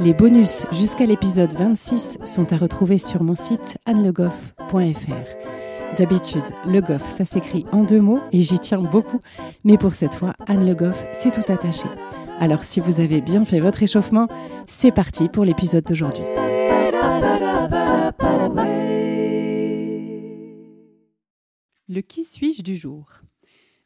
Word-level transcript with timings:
Les 0.00 0.14
bonus 0.14 0.64
jusqu'à 0.72 1.06
l'épisode 1.06 1.52
26 1.52 2.18
sont 2.24 2.52
à 2.52 2.56
retrouver 2.56 2.98
sur 2.98 3.22
mon 3.22 3.34
site 3.34 3.78
annelegoff.fr. 3.86 5.96
D'habitude, 5.96 6.44
Le 6.66 6.80
Goff, 6.80 7.10
ça 7.10 7.24
s'écrit 7.24 7.66
en 7.70 7.84
deux 7.84 8.00
mots 8.00 8.20
et 8.32 8.42
j'y 8.42 8.58
tiens 8.58 8.80
beaucoup, 8.80 9.20
mais 9.64 9.76
pour 9.76 9.94
cette 9.94 10.14
fois, 10.14 10.34
Anne 10.46 10.66
Le 10.66 10.74
Goff, 10.74 11.04
c'est 11.12 11.32
tout 11.32 11.52
attaché. 11.52 11.86
Alors 12.40 12.64
si 12.64 12.80
vous 12.80 13.00
avez 13.00 13.20
bien 13.20 13.44
fait 13.44 13.60
votre 13.60 13.82
échauffement, 13.82 14.28
c'est 14.66 14.92
parti 14.92 15.28
pour 15.28 15.44
l'épisode 15.44 15.84
d'aujourd'hui. 15.84 16.24
Le 21.88 22.00
qui 22.00 22.24
suis-je 22.24 22.62
du 22.62 22.76
jour? 22.76 23.20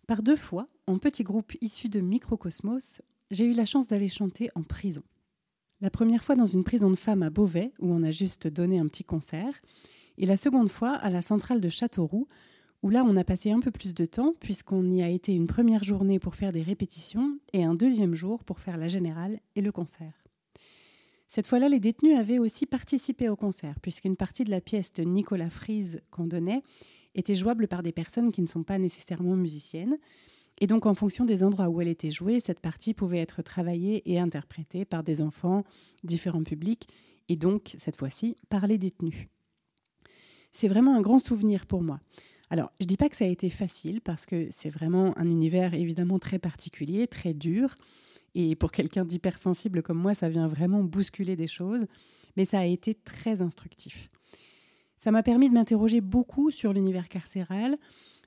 Par 0.06 0.22
deux 0.22 0.36
fois, 0.36 0.68
en 0.86 0.98
petit 0.98 1.24
groupe 1.24 1.52
issu 1.60 1.88
de 1.88 2.00
Microcosmos, 2.00 3.02
j'ai 3.32 3.44
eu 3.44 3.52
la 3.52 3.66
chance 3.66 3.88
d'aller 3.88 4.08
chanter 4.08 4.48
en 4.54 4.62
prison. 4.62 5.02
La 5.82 5.90
première 5.90 6.24
fois 6.24 6.36
dans 6.36 6.46
une 6.46 6.64
prison 6.64 6.90
de 6.90 6.96
femmes 6.96 7.22
à 7.22 7.28
Beauvais, 7.28 7.70
où 7.80 7.92
on 7.92 8.02
a 8.02 8.10
juste 8.10 8.48
donné 8.48 8.78
un 8.78 8.86
petit 8.86 9.04
concert, 9.04 9.60
et 10.16 10.24
la 10.24 10.36
seconde 10.36 10.70
fois 10.70 10.92
à 10.92 11.10
la 11.10 11.20
centrale 11.20 11.60
de 11.60 11.68
Châteauroux, 11.68 12.28
où 12.82 12.88
là 12.88 13.04
on 13.04 13.14
a 13.16 13.24
passé 13.24 13.50
un 13.50 13.60
peu 13.60 13.70
plus 13.70 13.92
de 13.94 14.06
temps, 14.06 14.34
puisqu'on 14.40 14.90
y 14.90 15.02
a 15.02 15.08
été 15.10 15.34
une 15.34 15.46
première 15.46 15.84
journée 15.84 16.18
pour 16.18 16.34
faire 16.34 16.52
des 16.52 16.62
répétitions 16.62 17.38
et 17.52 17.62
un 17.62 17.74
deuxième 17.74 18.14
jour 18.14 18.42
pour 18.42 18.58
faire 18.58 18.78
la 18.78 18.88
générale 18.88 19.38
et 19.54 19.60
le 19.60 19.70
concert. 19.70 20.14
Cette 21.28 21.46
fois-là, 21.46 21.68
les 21.68 21.80
détenus 21.80 22.16
avaient 22.16 22.38
aussi 22.38 22.64
participé 22.64 23.28
au 23.28 23.36
concert, 23.36 23.78
puisqu'une 23.80 24.16
partie 24.16 24.44
de 24.44 24.50
la 24.50 24.62
pièce 24.62 24.94
de 24.94 25.02
Nicolas 25.02 25.50
Frise 25.50 26.00
qu'on 26.10 26.26
donnait 26.26 26.62
était 27.14 27.34
jouable 27.34 27.68
par 27.68 27.82
des 27.82 27.92
personnes 27.92 28.32
qui 28.32 28.40
ne 28.40 28.46
sont 28.46 28.62
pas 28.62 28.78
nécessairement 28.78 29.36
musiciennes, 29.36 29.98
et 30.58 30.66
donc, 30.66 30.86
en 30.86 30.94
fonction 30.94 31.24
des 31.24 31.42
endroits 31.42 31.68
où 31.68 31.80
elle 31.80 31.88
était 31.88 32.10
jouée, 32.10 32.40
cette 32.40 32.60
partie 32.60 32.94
pouvait 32.94 33.18
être 33.18 33.42
travaillée 33.42 34.10
et 34.10 34.18
interprétée 34.18 34.84
par 34.84 35.02
des 35.02 35.20
enfants, 35.20 35.64
différents 36.02 36.44
publics, 36.44 36.88
et 37.28 37.36
donc, 37.36 37.74
cette 37.76 37.96
fois-ci, 37.96 38.36
par 38.48 38.66
les 38.66 38.78
détenus. 38.78 39.26
C'est 40.52 40.68
vraiment 40.68 40.96
un 40.96 41.02
grand 41.02 41.18
souvenir 41.18 41.66
pour 41.66 41.82
moi. 41.82 42.00
Alors, 42.48 42.70
je 42.80 42.84
ne 42.84 42.88
dis 42.88 42.96
pas 42.96 43.08
que 43.08 43.16
ça 43.16 43.24
a 43.24 43.28
été 43.28 43.50
facile, 43.50 44.00
parce 44.00 44.24
que 44.24 44.46
c'est 44.50 44.70
vraiment 44.70 45.16
un 45.18 45.26
univers 45.26 45.74
évidemment 45.74 46.18
très 46.18 46.38
particulier, 46.38 47.06
très 47.06 47.34
dur, 47.34 47.74
et 48.34 48.54
pour 48.54 48.70
quelqu'un 48.70 49.04
d'hypersensible 49.04 49.82
comme 49.82 49.98
moi, 49.98 50.14
ça 50.14 50.28
vient 50.28 50.48
vraiment 50.48 50.82
bousculer 50.84 51.36
des 51.36 51.46
choses, 51.46 51.86
mais 52.36 52.44
ça 52.44 52.60
a 52.60 52.64
été 52.64 52.94
très 52.94 53.42
instructif. 53.42 54.10
Ça 54.98 55.10
m'a 55.10 55.22
permis 55.22 55.48
de 55.48 55.54
m'interroger 55.54 56.00
beaucoup 56.00 56.50
sur 56.50 56.72
l'univers 56.72 57.08
carcéral, 57.08 57.76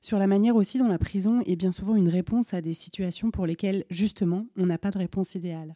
sur 0.02 0.18
la 0.18 0.28
manière 0.28 0.56
aussi 0.56 0.78
dont 0.78 0.88
la 0.88 0.98
prison 0.98 1.42
est 1.46 1.56
bien 1.56 1.72
souvent 1.72 1.96
une 1.96 2.10
réponse 2.10 2.54
à 2.54 2.62
des 2.62 2.74
situations 2.74 3.32
pour 3.32 3.46
lesquelles, 3.46 3.86
justement, 3.90 4.46
on 4.56 4.66
n'a 4.66 4.78
pas 4.78 4.92
de 4.92 4.98
réponse 4.98 5.36
idéale. 5.36 5.76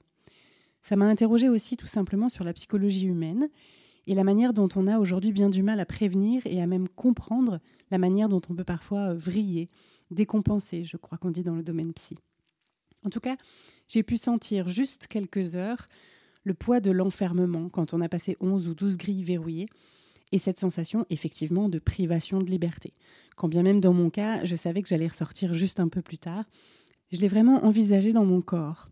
Ça 0.81 0.95
m'a 0.95 1.05
interrogé 1.05 1.49
aussi 1.49 1.77
tout 1.77 1.88
simplement 1.88 2.29
sur 2.29 2.44
la 2.44 2.53
psychologie 2.53 3.05
humaine 3.05 3.49
et 4.07 4.16
la 4.16 4.23
manière 4.23 4.53
dont 4.53 4.69
on 4.75 4.88
a 4.88 4.99
aujourd'hui 4.99 5.31
bien 5.31 5.49
du 5.49 5.63
mal 5.63 5.79
à 5.79 5.85
prévenir 5.85 6.41
et 6.45 6.61
à 6.61 6.67
même 6.67 6.89
comprendre 6.89 7.59
la 7.91 7.97
manière 7.97 8.29
dont 8.29 8.41
on 8.49 8.55
peut 8.55 8.63
parfois 8.63 9.11
euh, 9.11 9.13
vriller, 9.13 9.69
décompenser, 10.12 10.83
je 10.83 10.97
crois 10.97 11.17
qu'on 11.17 11.31
dit 11.31 11.44
dans 11.44 11.56
le 11.56 11.63
domaine 11.63 11.94
psy. 11.94 12.17
En 13.06 13.09
tout 13.09 13.19
cas, 13.19 13.38
j'ai 13.88 14.03
pu 14.03 14.17
sentir 14.17 14.67
juste 14.67 15.07
quelques 15.07 15.56
heures 15.56 15.85
le 16.44 16.53
poids 16.53 16.81
de 16.81 16.91
l'enfermement 16.91 17.69
quand 17.69 17.94
on 17.94 18.01
a 18.01 18.09
passé 18.09 18.35
11 18.41 18.67
ou 18.67 18.75
12 18.75 18.97
grilles 18.97 19.23
verrouillées 19.23 19.69
et 20.33 20.39
cette 20.39 20.59
sensation 20.59 21.05
effectivement 21.09 21.69
de 21.69 21.79
privation 21.79 22.39
de 22.41 22.49
liberté. 22.49 22.91
Quand 23.38 23.47
bien 23.47 23.63
même 23.63 23.79
dans 23.79 23.94
mon 23.94 24.09
cas, 24.09 24.44
je 24.44 24.55
savais 24.55 24.81
que 24.81 24.89
j'allais 24.89 25.07
ressortir 25.07 25.53
juste 25.53 25.79
un 25.79 25.88
peu 25.88 26.01
plus 26.01 26.17
tard, 26.17 26.44
je 27.11 27.19
l'ai 27.21 27.27
vraiment 27.27 27.63
envisagé 27.63 28.11
dans 28.11 28.25
mon 28.25 28.41
corps. 28.41 28.88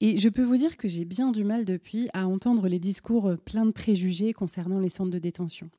Et 0.00 0.18
je 0.18 0.28
peux 0.28 0.42
vous 0.42 0.58
dire 0.58 0.76
que 0.76 0.86
j'ai 0.86 1.06
bien 1.06 1.32
du 1.32 1.42
mal 1.42 1.64
depuis 1.64 2.10
à 2.12 2.28
entendre 2.28 2.68
les 2.68 2.78
discours 2.78 3.34
pleins 3.46 3.64
de 3.64 3.70
préjugés 3.70 4.34
concernant 4.34 4.78
les 4.78 4.90
centres 4.90 5.10
de 5.10 5.18
détention. 5.18 5.70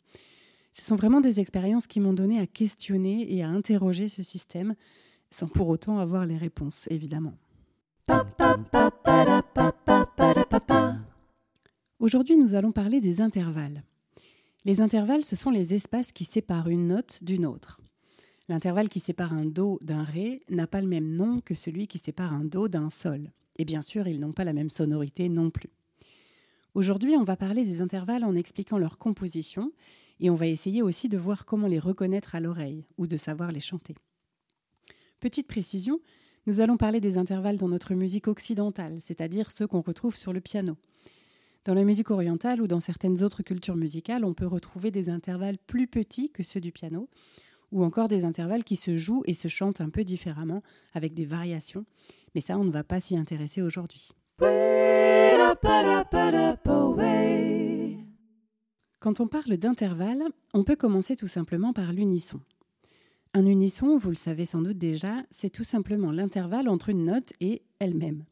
Ce 0.71 0.83
sont 0.83 0.95
vraiment 0.95 1.21
des 1.21 1.39
expériences 1.39 1.85
qui 1.85 1.99
m'ont 1.99 2.13
donné 2.13 2.39
à 2.39 2.47
questionner 2.47 3.31
et 3.31 3.43
à 3.43 3.49
interroger 3.49 4.09
ce 4.09 4.23
système, 4.23 4.73
sans 5.29 5.47
pour 5.47 5.69
autant 5.69 5.99
avoir 5.99 6.25
les 6.25 6.37
réponses, 6.37 6.87
évidemment. 6.89 7.35
Aujourd'hui, 11.99 12.37
nous 12.37 12.55
allons 12.55 12.71
parler 12.71 12.99
des 12.99 13.21
intervalles. 13.21 13.83
Les 14.67 14.81
intervalles, 14.81 15.23
ce 15.23 15.37
sont 15.37 15.49
les 15.49 15.73
espaces 15.75 16.11
qui 16.11 16.25
séparent 16.25 16.67
une 16.67 16.87
note 16.87 17.23
d'une 17.23 17.45
autre. 17.45 17.79
L'intervalle 18.49 18.89
qui 18.89 18.99
sépare 18.99 19.31
un 19.31 19.45
Do 19.45 19.79
d'un 19.81 20.03
Ré 20.03 20.41
n'a 20.49 20.67
pas 20.67 20.81
le 20.81 20.89
même 20.89 21.09
nom 21.09 21.39
que 21.39 21.55
celui 21.55 21.87
qui 21.87 21.99
sépare 21.99 22.33
un 22.33 22.43
Do 22.43 22.67
d'un 22.67 22.89
Sol. 22.89 23.31
Et 23.57 23.63
bien 23.63 23.81
sûr, 23.81 24.09
ils 24.09 24.19
n'ont 24.19 24.33
pas 24.33 24.43
la 24.43 24.51
même 24.51 24.69
sonorité 24.69 25.29
non 25.29 25.51
plus. 25.51 25.69
Aujourd'hui, 26.73 27.15
on 27.15 27.23
va 27.23 27.37
parler 27.37 27.63
des 27.63 27.79
intervalles 27.79 28.25
en 28.25 28.35
expliquant 28.35 28.77
leur 28.77 28.97
composition 28.97 29.71
et 30.19 30.29
on 30.29 30.35
va 30.35 30.47
essayer 30.47 30.81
aussi 30.81 31.07
de 31.07 31.17
voir 31.17 31.45
comment 31.45 31.67
les 31.67 31.79
reconnaître 31.79 32.35
à 32.35 32.41
l'oreille 32.41 32.83
ou 32.97 33.07
de 33.07 33.15
savoir 33.15 33.53
les 33.53 33.61
chanter. 33.61 33.95
Petite 35.21 35.47
précision, 35.47 36.01
nous 36.45 36.59
allons 36.59 36.75
parler 36.75 36.99
des 36.99 37.17
intervalles 37.17 37.55
dans 37.55 37.69
notre 37.69 37.93
musique 37.93 38.27
occidentale, 38.27 38.99
c'est-à-dire 39.01 39.49
ceux 39.49 39.65
qu'on 39.65 39.79
retrouve 39.79 40.17
sur 40.17 40.33
le 40.33 40.41
piano. 40.41 40.75
Dans 41.67 41.73
la 41.73 41.83
musique 41.83 42.11
orientale 42.11 42.61
ou 42.61 42.67
dans 42.67 42.79
certaines 42.79 43.23
autres 43.23 43.43
cultures 43.43 43.75
musicales, 43.75 44.23
on 44.23 44.33
peut 44.33 44.47
retrouver 44.47 44.89
des 44.89 45.09
intervalles 45.09 45.57
plus 45.57 45.85
petits 45.85 46.29
que 46.29 46.41
ceux 46.41 46.61
du 46.61 46.71
piano, 46.71 47.09
ou 47.73 47.83
encore 47.83 48.07
des 48.07 48.23
intervalles 48.23 48.63
qui 48.63 48.77
se 48.77 48.95
jouent 48.95 49.23
et 49.25 49.33
se 49.33 49.49
chantent 49.49 49.81
un 49.81 49.89
peu 49.89 50.05
différemment, 50.05 50.63
avec 50.93 51.13
des 51.13 51.25
variations. 51.25 51.85
Mais 52.33 52.39
ça, 52.39 52.57
on 52.57 52.63
ne 52.63 52.71
va 52.71 52.85
pas 52.85 53.01
s'y 53.01 53.17
intéresser 53.17 53.61
aujourd'hui. 53.61 54.11
Quand 59.01 59.19
on 59.19 59.27
parle 59.27 59.57
d'intervalle, 59.57 60.23
on 60.53 60.63
peut 60.63 60.77
commencer 60.77 61.17
tout 61.17 61.27
simplement 61.27 61.73
par 61.73 61.91
l'unisson. 61.91 62.39
Un 63.33 63.45
unisson, 63.45 63.97
vous 63.97 64.11
le 64.11 64.15
savez 64.15 64.45
sans 64.45 64.61
doute 64.61 64.77
déjà, 64.77 65.15
c'est 65.31 65.49
tout 65.49 65.65
simplement 65.65 66.13
l'intervalle 66.13 66.69
entre 66.69 66.87
une 66.87 67.03
note 67.03 67.33
et 67.41 67.61
elle-même. 67.79 68.23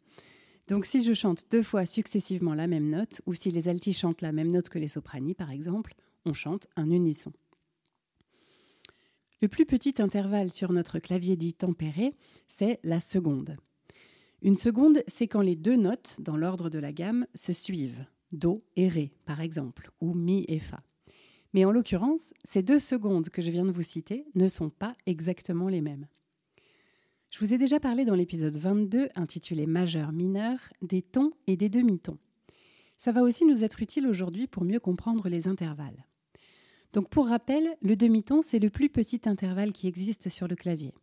Donc 0.67 0.85
si 0.85 1.03
je 1.03 1.13
chante 1.13 1.45
deux 1.51 1.61
fois 1.61 1.85
successivement 1.85 2.55
la 2.55 2.67
même 2.67 2.89
note, 2.89 3.21
ou 3.25 3.33
si 3.33 3.51
les 3.51 3.67
altis 3.67 3.93
chantent 3.93 4.21
la 4.21 4.31
même 4.31 4.49
note 4.49 4.69
que 4.69 4.79
les 4.79 4.87
sopranis 4.87 5.35
par 5.35 5.51
exemple, 5.51 5.93
on 6.25 6.33
chante 6.33 6.67
un 6.75 6.89
unisson. 6.89 7.31
Le 9.41 9.47
plus 9.47 9.65
petit 9.65 10.01
intervalle 10.01 10.51
sur 10.51 10.71
notre 10.71 10.97
clavier 10.97 11.35
dit 11.35 11.53
tempéré, 11.53 12.15
c'est 12.47 12.79
la 12.83 12.99
seconde. 12.99 13.57
Une 14.41 14.57
seconde, 14.57 15.03
c'est 15.07 15.27
quand 15.27 15.41
les 15.41 15.55
deux 15.55 15.75
notes, 15.75 16.17
dans 16.19 16.37
l'ordre 16.37 16.69
de 16.69 16.79
la 16.79 16.91
gamme, 16.91 17.27
se 17.35 17.53
suivent, 17.53 18.05
Do 18.31 18.63
et 18.75 18.87
Ré 18.87 19.11
par 19.25 19.41
exemple, 19.41 19.91
ou 20.01 20.13
Mi 20.13 20.45
et 20.47 20.59
Fa. 20.59 20.81
Mais 21.53 21.63
en 21.63 21.71
l'occurrence, 21.71 22.33
ces 22.43 22.63
deux 22.63 22.79
secondes 22.79 23.29
que 23.29 23.41
je 23.41 23.51
viens 23.51 23.65
de 23.65 23.71
vous 23.71 23.83
citer 23.83 24.25
ne 24.33 24.47
sont 24.47 24.69
pas 24.69 24.95
exactement 25.05 25.67
les 25.67 25.81
mêmes. 25.81 26.07
Je 27.29 27.39
vous 27.39 27.53
ai 27.53 27.57
déjà 27.57 27.79
parlé 27.79 28.05
dans 28.05 28.15
l'épisode 28.15 28.55
22 28.55 29.09
intitulé 29.15 29.65
Majeur-mineur 29.65 30.57
des 30.81 31.01
tons 31.01 31.31
et 31.47 31.57
des 31.57 31.69
demi-tons. 31.69 32.17
Ça 32.97 33.11
va 33.11 33.23
aussi 33.23 33.45
nous 33.45 33.63
être 33.63 33.81
utile 33.81 34.07
aujourd'hui 34.07 34.47
pour 34.47 34.63
mieux 34.63 34.79
comprendre 34.79 35.27
les 35.27 35.47
intervalles. 35.47 36.05
Donc 36.93 37.09
pour 37.09 37.27
rappel, 37.27 37.75
le 37.81 37.97
demi-ton, 37.97 38.41
c'est 38.41 38.59
le 38.59 38.69
plus 38.69 38.89
petit 38.89 39.21
intervalle 39.25 39.73
qui 39.73 39.87
existe 39.87 40.29
sur 40.29 40.47
le 40.47 40.55
clavier. 40.55 40.93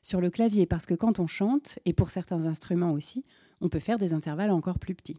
Sur 0.00 0.22
le 0.22 0.30
clavier, 0.30 0.64
parce 0.64 0.86
que 0.86 0.94
quand 0.94 1.18
on 1.18 1.26
chante, 1.26 1.78
et 1.84 1.92
pour 1.92 2.10
certains 2.10 2.46
instruments 2.46 2.92
aussi, 2.92 3.24
on 3.60 3.68
peut 3.68 3.80
faire 3.80 3.98
des 3.98 4.14
intervalles 4.14 4.50
encore 4.50 4.78
plus 4.78 4.94
petits. 4.94 5.18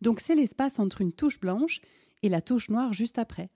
Donc 0.00 0.20
c'est 0.20 0.34
l'espace 0.34 0.78
entre 0.78 1.02
une 1.02 1.12
touche 1.12 1.38
blanche 1.38 1.80
et 2.22 2.30
la 2.30 2.40
touche 2.40 2.70
noire 2.70 2.94
juste 2.94 3.18
après, 3.18 3.50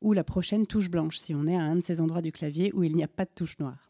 ou 0.00 0.14
la 0.14 0.24
prochaine 0.24 0.66
touche 0.66 0.88
blanche 0.88 1.18
si 1.18 1.34
on 1.34 1.46
est 1.46 1.56
à 1.56 1.62
un 1.62 1.76
de 1.76 1.84
ces 1.84 2.00
endroits 2.00 2.22
du 2.22 2.32
clavier 2.32 2.72
où 2.72 2.82
il 2.82 2.96
n'y 2.96 3.04
a 3.04 3.08
pas 3.08 3.26
de 3.26 3.30
touche 3.34 3.58
noire. 3.58 3.89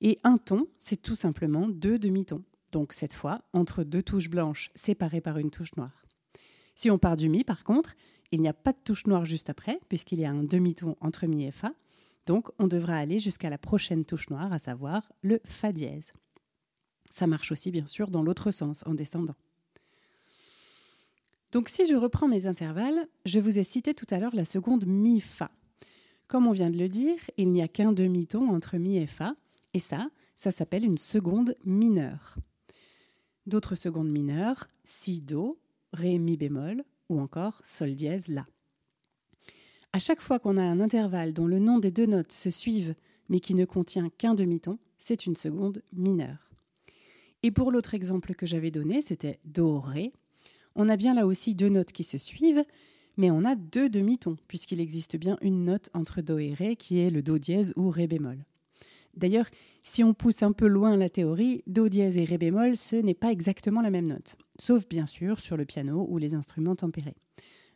Et 0.00 0.18
un 0.24 0.38
ton, 0.38 0.66
c'est 0.78 1.00
tout 1.00 1.16
simplement 1.16 1.68
deux 1.68 1.98
demi-tons. 1.98 2.42
Donc 2.72 2.92
cette 2.92 3.12
fois, 3.12 3.42
entre 3.52 3.84
deux 3.84 4.02
touches 4.02 4.28
blanches 4.28 4.70
séparées 4.74 5.20
par 5.20 5.38
une 5.38 5.50
touche 5.50 5.76
noire. 5.76 6.04
Si 6.74 6.90
on 6.90 6.98
part 6.98 7.16
du 7.16 7.28
Mi, 7.28 7.44
par 7.44 7.62
contre, 7.64 7.94
il 8.32 8.40
n'y 8.40 8.48
a 8.48 8.52
pas 8.52 8.72
de 8.72 8.78
touche 8.84 9.06
noire 9.06 9.24
juste 9.24 9.48
après, 9.48 9.80
puisqu'il 9.88 10.18
y 10.18 10.24
a 10.24 10.30
un 10.30 10.42
demi-ton 10.42 10.96
entre 11.00 11.26
Mi 11.26 11.44
et 11.44 11.52
Fa. 11.52 11.72
Donc 12.26 12.50
on 12.58 12.66
devra 12.66 12.96
aller 12.96 13.18
jusqu'à 13.18 13.50
la 13.50 13.58
prochaine 13.58 14.04
touche 14.04 14.28
noire, 14.30 14.52
à 14.52 14.58
savoir 14.58 15.12
le 15.22 15.40
Fa 15.44 15.72
dièse. 15.72 16.10
Ça 17.12 17.26
marche 17.28 17.52
aussi 17.52 17.70
bien 17.70 17.86
sûr 17.86 18.10
dans 18.10 18.22
l'autre 18.22 18.50
sens, 18.50 18.82
en 18.86 18.94
descendant. 18.94 19.36
Donc 21.52 21.68
si 21.68 21.86
je 21.86 21.94
reprends 21.94 22.26
mes 22.26 22.46
intervalles, 22.46 23.06
je 23.24 23.38
vous 23.38 23.60
ai 23.60 23.62
cité 23.62 23.94
tout 23.94 24.06
à 24.10 24.18
l'heure 24.18 24.34
la 24.34 24.44
seconde 24.44 24.86
mi-fa. 24.86 25.52
Comme 26.26 26.48
on 26.48 26.52
vient 26.52 26.70
de 26.70 26.78
le 26.78 26.88
dire, 26.88 27.18
il 27.36 27.52
n'y 27.52 27.62
a 27.62 27.68
qu'un 27.68 27.92
demi-ton 27.92 28.48
entre 28.48 28.76
mi 28.78 28.96
et 28.96 29.06
fa, 29.06 29.36
et 29.74 29.80
ça, 29.80 30.08
ça 30.36 30.50
s'appelle 30.50 30.84
une 30.84 30.98
seconde 30.98 31.56
mineure. 31.64 32.36
D'autres 33.46 33.74
secondes 33.74 34.10
mineures, 34.10 34.68
si 34.84 35.20
do, 35.20 35.58
ré 35.92 36.18
mi 36.18 36.36
bémol 36.36 36.84
ou 37.08 37.20
encore 37.20 37.60
sol 37.62 37.94
dièse 37.94 38.28
la. 38.28 38.46
À 39.92 39.98
chaque 39.98 40.20
fois 40.20 40.38
qu'on 40.38 40.56
a 40.56 40.62
un 40.62 40.80
intervalle 40.80 41.34
dont 41.34 41.46
le 41.46 41.58
nom 41.58 41.78
des 41.78 41.90
deux 41.90 42.06
notes 42.06 42.32
se 42.32 42.50
suivent 42.50 42.94
mais 43.28 43.40
qui 43.40 43.54
ne 43.54 43.64
contient 43.64 44.10
qu'un 44.10 44.34
demi-ton, 44.34 44.78
c'est 44.98 45.26
une 45.26 45.36
seconde 45.36 45.82
mineure. 45.92 46.50
Et 47.42 47.50
pour 47.50 47.70
l'autre 47.70 47.94
exemple 47.94 48.34
que 48.34 48.46
j'avais 48.46 48.70
donné, 48.70 49.02
c'était 49.02 49.38
do 49.44 49.78
ré. 49.78 50.12
On 50.74 50.88
a 50.88 50.96
bien 50.96 51.14
là 51.14 51.26
aussi 51.26 51.54
deux 51.54 51.68
notes 51.68 51.92
qui 51.92 52.04
se 52.04 52.18
suivent, 52.18 52.64
mais 53.16 53.30
on 53.30 53.44
a 53.44 53.54
deux 53.54 53.88
demi-tons 53.88 54.36
puisqu'il 54.48 54.80
existe 54.80 55.16
bien 55.16 55.36
une 55.42 55.64
note 55.64 55.90
entre 55.94 56.22
do 56.22 56.38
et 56.38 56.54
ré 56.54 56.76
qui 56.76 56.98
est 57.00 57.10
le 57.10 57.22
do 57.22 57.38
dièse 57.38 57.72
ou 57.76 57.90
ré 57.90 58.06
bémol. 58.06 58.44
D'ailleurs, 59.16 59.46
si 59.82 60.02
on 60.02 60.14
pousse 60.14 60.42
un 60.42 60.52
peu 60.52 60.66
loin 60.66 60.96
la 60.96 61.08
théorie, 61.08 61.62
Do 61.66 61.88
dièse 61.88 62.16
et 62.16 62.24
Ré 62.24 62.38
bémol, 62.38 62.76
ce 62.76 62.96
n'est 62.96 63.14
pas 63.14 63.30
exactement 63.30 63.80
la 63.80 63.90
même 63.90 64.06
note, 64.06 64.36
sauf 64.58 64.88
bien 64.88 65.06
sûr 65.06 65.40
sur 65.40 65.56
le 65.56 65.64
piano 65.64 66.06
ou 66.08 66.18
les 66.18 66.34
instruments 66.34 66.76
tempérés. 66.76 67.16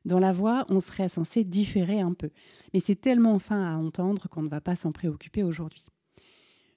Dans 0.04 0.18
la 0.18 0.32
voix, 0.32 0.64
on 0.68 0.80
serait 0.80 1.08
censé 1.08 1.44
différer 1.44 2.00
un 2.00 2.14
peu, 2.14 2.30
mais 2.72 2.80
c'est 2.80 3.00
tellement 3.00 3.38
fin 3.38 3.62
à 3.62 3.76
entendre 3.76 4.28
qu'on 4.28 4.42
ne 4.42 4.48
va 4.48 4.60
pas 4.60 4.76
s'en 4.76 4.92
préoccuper 4.92 5.42
aujourd'hui. 5.42 5.86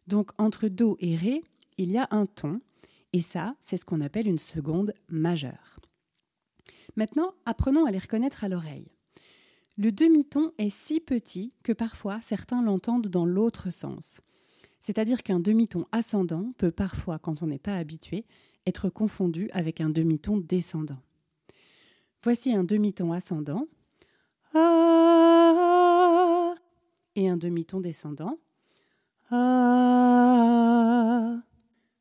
Donc 0.07 0.31
entre 0.37 0.67
Do 0.67 0.97
et 0.99 1.15
Ré, 1.15 1.43
il 1.77 1.91
y 1.91 1.97
a 1.97 2.07
un 2.11 2.25
ton, 2.25 2.61
et 3.13 3.21
ça, 3.21 3.55
c'est 3.59 3.77
ce 3.77 3.85
qu'on 3.85 4.01
appelle 4.01 4.27
une 4.27 4.37
seconde 4.37 4.93
majeure. 5.09 5.79
Maintenant, 6.95 7.33
apprenons 7.45 7.85
à 7.85 7.91
les 7.91 7.99
reconnaître 7.99 8.43
à 8.43 8.49
l'oreille. 8.49 8.91
Le 9.77 9.91
demi-ton 9.91 10.51
est 10.57 10.69
si 10.69 10.99
petit 10.99 11.53
que 11.63 11.71
parfois 11.71 12.19
certains 12.21 12.61
l'entendent 12.61 13.07
dans 13.07 13.25
l'autre 13.25 13.71
sens. 13.71 14.21
C'est-à-dire 14.81 15.23
qu'un 15.23 15.39
demi-ton 15.39 15.85
ascendant 15.91 16.53
peut 16.57 16.71
parfois, 16.71 17.19
quand 17.19 17.43
on 17.43 17.47
n'est 17.47 17.59
pas 17.59 17.75
habitué, 17.75 18.25
être 18.65 18.89
confondu 18.89 19.49
avec 19.53 19.79
un 19.79 19.89
demi-ton 19.89 20.37
descendant. 20.37 20.99
Voici 22.23 22.53
un 22.53 22.63
demi-ton 22.63 23.11
ascendant 23.11 23.67
et 27.15 27.29
un 27.29 27.37
demi-ton 27.37 27.79
descendant. 27.79 28.37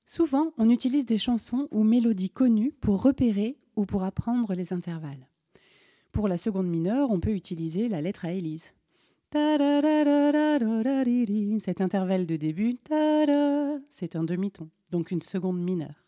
Souvent, 0.07 0.53
on 0.59 0.69
utilise 0.69 1.07
des 1.07 1.19
chansons 1.19 1.69
ou 1.71 1.85
mélodies 1.85 2.31
connues 2.31 2.73
pour 2.81 3.03
repérer 3.03 3.57
ou 3.77 3.87
pour 3.87 4.03
apprendre 4.03 4.55
les 4.55 4.73
intervalles. 4.73 5.29
Pour 6.13 6.29
la 6.29 6.37
seconde 6.37 6.67
mineure, 6.67 7.11
on 7.11 7.21
peut 7.21 7.35
utiliser 7.35 7.89
la 7.89 8.03
lettre 8.03 8.25
à 8.25 8.33
Élise. 8.33 8.73
Cet 11.61 11.81
intervalle 11.81 12.27
de 12.27 12.35
début, 12.35 12.77
c'est 13.91 14.17
un 14.17 14.25
demi-ton, 14.25 14.69
donc 14.91 15.13
une 15.13 15.23
seconde 15.23 15.63
mineure. 15.63 16.05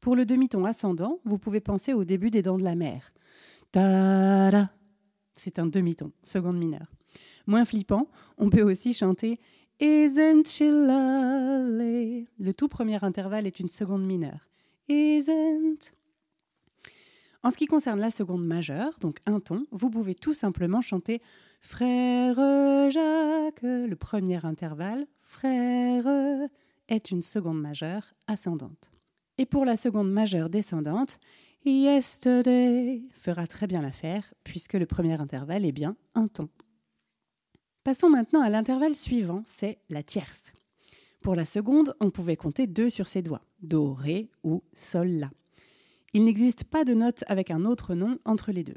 Pour 0.00 0.14
le 0.14 0.26
demi-ton 0.26 0.66
ascendant, 0.66 1.20
vous 1.24 1.38
pouvez 1.38 1.60
penser 1.60 1.94
au 1.94 2.04
début 2.04 2.30
des 2.30 2.42
Dents 2.42 2.58
de 2.58 2.64
la 2.64 2.74
Mer. 2.74 3.12
C'est 5.34 5.58
un 5.58 5.66
demi-ton, 5.66 6.12
seconde 6.22 6.58
mineure. 6.58 6.92
Moins 7.46 7.64
flippant, 7.64 8.08
on 8.36 8.50
peut 8.50 8.62
aussi 8.62 8.92
chanter 8.92 9.40
Isn't 9.80 10.46
she 10.46 10.60
lovely? 10.60 12.28
Le 12.38 12.52
tout 12.52 12.68
premier 12.68 13.02
intervalle 13.02 13.46
est 13.46 13.58
une 13.58 13.68
seconde 13.68 14.04
mineure. 14.04 14.48
Isn't 14.88 15.92
en 17.42 17.50
ce 17.50 17.56
qui 17.56 17.66
concerne 17.66 18.00
la 18.00 18.10
seconde 18.10 18.46
majeure, 18.46 18.98
donc 19.00 19.18
un 19.26 19.40
ton, 19.40 19.66
vous 19.70 19.90
pouvez 19.90 20.14
tout 20.14 20.34
simplement 20.34 20.80
chanter 20.80 21.20
Frère 21.60 22.36
Jacques. 22.90 23.62
Le 23.62 23.94
premier 23.94 24.44
intervalle, 24.44 25.06
Frère, 25.22 26.48
est 26.88 27.10
une 27.10 27.22
seconde 27.22 27.60
majeure 27.60 28.14
ascendante. 28.26 28.90
Et 29.38 29.46
pour 29.46 29.64
la 29.64 29.76
seconde 29.76 30.10
majeure 30.10 30.50
descendante, 30.50 31.18
Yesterday 31.64 33.02
fera 33.14 33.46
très 33.46 33.66
bien 33.66 33.82
l'affaire, 33.82 34.34
puisque 34.44 34.74
le 34.74 34.86
premier 34.86 35.20
intervalle 35.20 35.64
est 35.64 35.72
bien 35.72 35.96
un 36.14 36.26
ton. 36.28 36.48
Passons 37.84 38.10
maintenant 38.10 38.42
à 38.42 38.48
l'intervalle 38.48 38.94
suivant, 38.94 39.42
c'est 39.46 39.78
la 39.88 40.02
tierce. 40.02 40.52
Pour 41.20 41.36
la 41.36 41.44
seconde, 41.44 41.94
on 42.00 42.10
pouvait 42.10 42.36
compter 42.36 42.66
deux 42.66 42.90
sur 42.90 43.06
ses 43.06 43.22
doigts, 43.22 43.42
Do, 43.60 43.94
Ré 43.94 44.28
ou 44.42 44.62
Sol, 44.72 45.08
La. 45.08 45.30
Il 46.14 46.24
n'existe 46.24 46.64
pas 46.64 46.84
de 46.84 46.92
note 46.92 47.24
avec 47.26 47.50
un 47.50 47.64
autre 47.64 47.94
nom 47.94 48.18
entre 48.26 48.52
les 48.52 48.64
deux. 48.64 48.76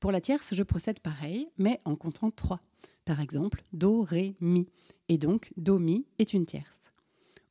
Pour 0.00 0.10
la 0.10 0.20
tierce, 0.20 0.52
je 0.52 0.62
procède 0.64 0.98
pareil, 0.98 1.48
mais 1.58 1.80
en 1.84 1.94
comptant 1.94 2.32
trois. 2.32 2.60
Par 3.04 3.20
exemple, 3.20 3.62
Do, 3.72 4.02
Ré, 4.02 4.36
Mi. 4.40 4.68
Et 5.08 5.16
donc, 5.16 5.52
Do, 5.56 5.78
Mi 5.78 6.06
est 6.18 6.32
une 6.32 6.46
tierce. 6.46 6.90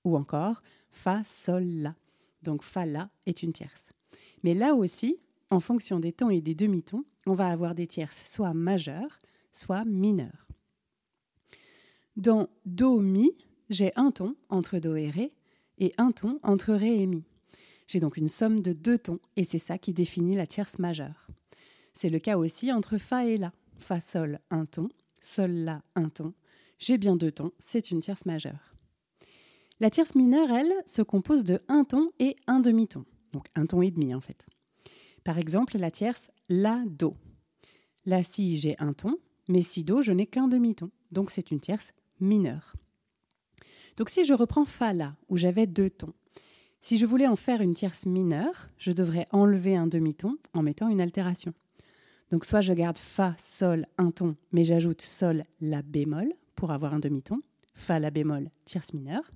Ou 0.04 0.18
encore, 0.18 0.62
Fa, 0.92 1.24
Sol, 1.24 1.64
La. 1.64 1.96
Donc, 2.44 2.62
Fa, 2.64 2.86
La 2.86 3.10
est 3.26 3.42
une 3.42 3.54
tierce. 3.54 3.94
Mais 4.44 4.54
là 4.54 4.76
aussi, 4.76 5.18
en 5.50 5.62
fonction 5.62 6.00
des 6.00 6.12
tons 6.12 6.30
et 6.30 6.42
des 6.42 6.56
demi-tons, 6.56 7.06
on 7.26 7.34
va 7.36 7.48
avoir 7.48 7.76
des 7.76 7.88
tierces 7.88 8.30
soit 8.30 8.54
majeures, 8.54 9.20
soit 9.54 9.86
mineures. 9.86 10.48
Dans 12.18 12.50
Do, 12.66 13.00
Mi, 13.00 13.32
j'ai 13.70 13.94
un 13.96 14.12
ton 14.12 14.36
entre 14.50 14.80
Do 14.80 14.96
et 14.96 15.10
Ré 15.10 15.32
et 15.78 15.94
un 15.98 16.12
ton 16.12 16.40
entre 16.44 16.74
Ré 16.74 17.02
et 17.02 17.08
Mi. 17.08 17.24
J'ai 17.90 18.00
donc 18.00 18.18
une 18.18 18.28
somme 18.28 18.60
de 18.62 18.72
deux 18.72 19.00
tons 19.00 19.20
et 19.36 19.44
c'est 19.44 19.58
ça 19.58 19.80
qui 19.80 19.94
définit 19.94 20.36
la 20.36 20.46
tierce 20.46 20.78
majeure. 20.78 21.28
C'est 21.96 22.12
le 22.12 22.20
cas 22.20 22.38
aussi 22.38 22.72
entre 22.72 23.00
Fa 23.00 23.26
et 23.26 23.38
La. 23.38 23.52
Fa, 23.80 24.00
Sol, 24.00 24.40
un 24.52 24.66
ton, 24.66 24.90
Sol, 25.22 25.52
La, 25.52 25.82
un 25.96 26.10
ton. 26.10 26.36
J'ai 26.78 27.00
bien 27.00 27.16
deux 27.16 27.32
tons, 27.32 27.52
c'est 27.58 27.90
une 27.90 28.00
tierce 28.00 28.28
majeure. 28.28 28.76
La 29.80 29.90
tierce 29.90 30.14
mineure, 30.14 30.52
elle, 30.52 30.72
se 30.86 31.02
compose 31.02 31.44
de 31.44 31.62
un 31.68 31.84
ton 31.84 32.12
et 32.20 32.36
un 32.46 32.60
demi-ton, 32.60 33.06
donc 33.34 33.48
un 33.56 33.66
ton 33.66 33.82
et 33.82 33.90
demi 33.90 34.14
en 34.14 34.22
fait. 34.22 34.46
Par 35.24 35.40
exemple, 35.40 35.76
la 35.80 35.90
tierce 35.90 36.30
La, 36.48 36.84
Do. 36.86 37.16
La, 38.06 38.22
Si, 38.22 38.56
j'ai 38.58 38.76
un 38.78 38.94
ton, 38.94 39.18
mais 39.48 39.64
Si, 39.64 39.84
Do, 39.84 40.04
je 40.04 40.12
n'ai 40.12 40.28
qu'un 40.28 40.48
demi-ton, 40.48 40.92
donc 41.12 41.32
c'est 41.32 41.50
une 41.50 41.60
tierce 41.60 41.92
mineure. 42.20 42.76
Donc 43.98 44.12
si 44.12 44.26
je 44.26 44.34
reprends 44.34 44.66
Fa, 44.66 44.94
La, 44.94 45.16
où 45.28 45.38
j'avais 45.38 45.66
deux 45.66 45.90
tons, 45.90 46.14
si 46.82 46.98
je 46.98 47.06
voulais 47.06 47.28
en 47.28 47.36
faire 47.36 47.62
une 47.62 47.74
tierce 47.74 48.06
mineure, 48.06 48.70
je 48.78 48.92
devrais 48.92 49.28
enlever 49.32 49.76
un 49.76 49.88
demi-ton 49.88 50.38
en 50.54 50.62
mettant 50.62 50.90
une 50.90 51.02
altération. 51.02 51.54
Donc 52.32 52.46
soit 52.46 52.62
je 52.62 52.74
garde 52.74 52.98
Fa, 52.98 53.36
Sol, 53.42 53.86
un 53.98 54.12
ton, 54.12 54.36
mais 54.52 54.64
j'ajoute 54.64 55.02
Sol, 55.02 55.44
La 55.62 55.82
bémol 55.82 56.32
pour 56.56 56.72
avoir 56.72 56.94
un 56.94 57.00
demi-ton, 57.00 57.42
Fa, 57.74 58.00
La 58.00 58.12
bémol, 58.12 58.50
tierce 58.66 58.94
mineure. 58.94 59.32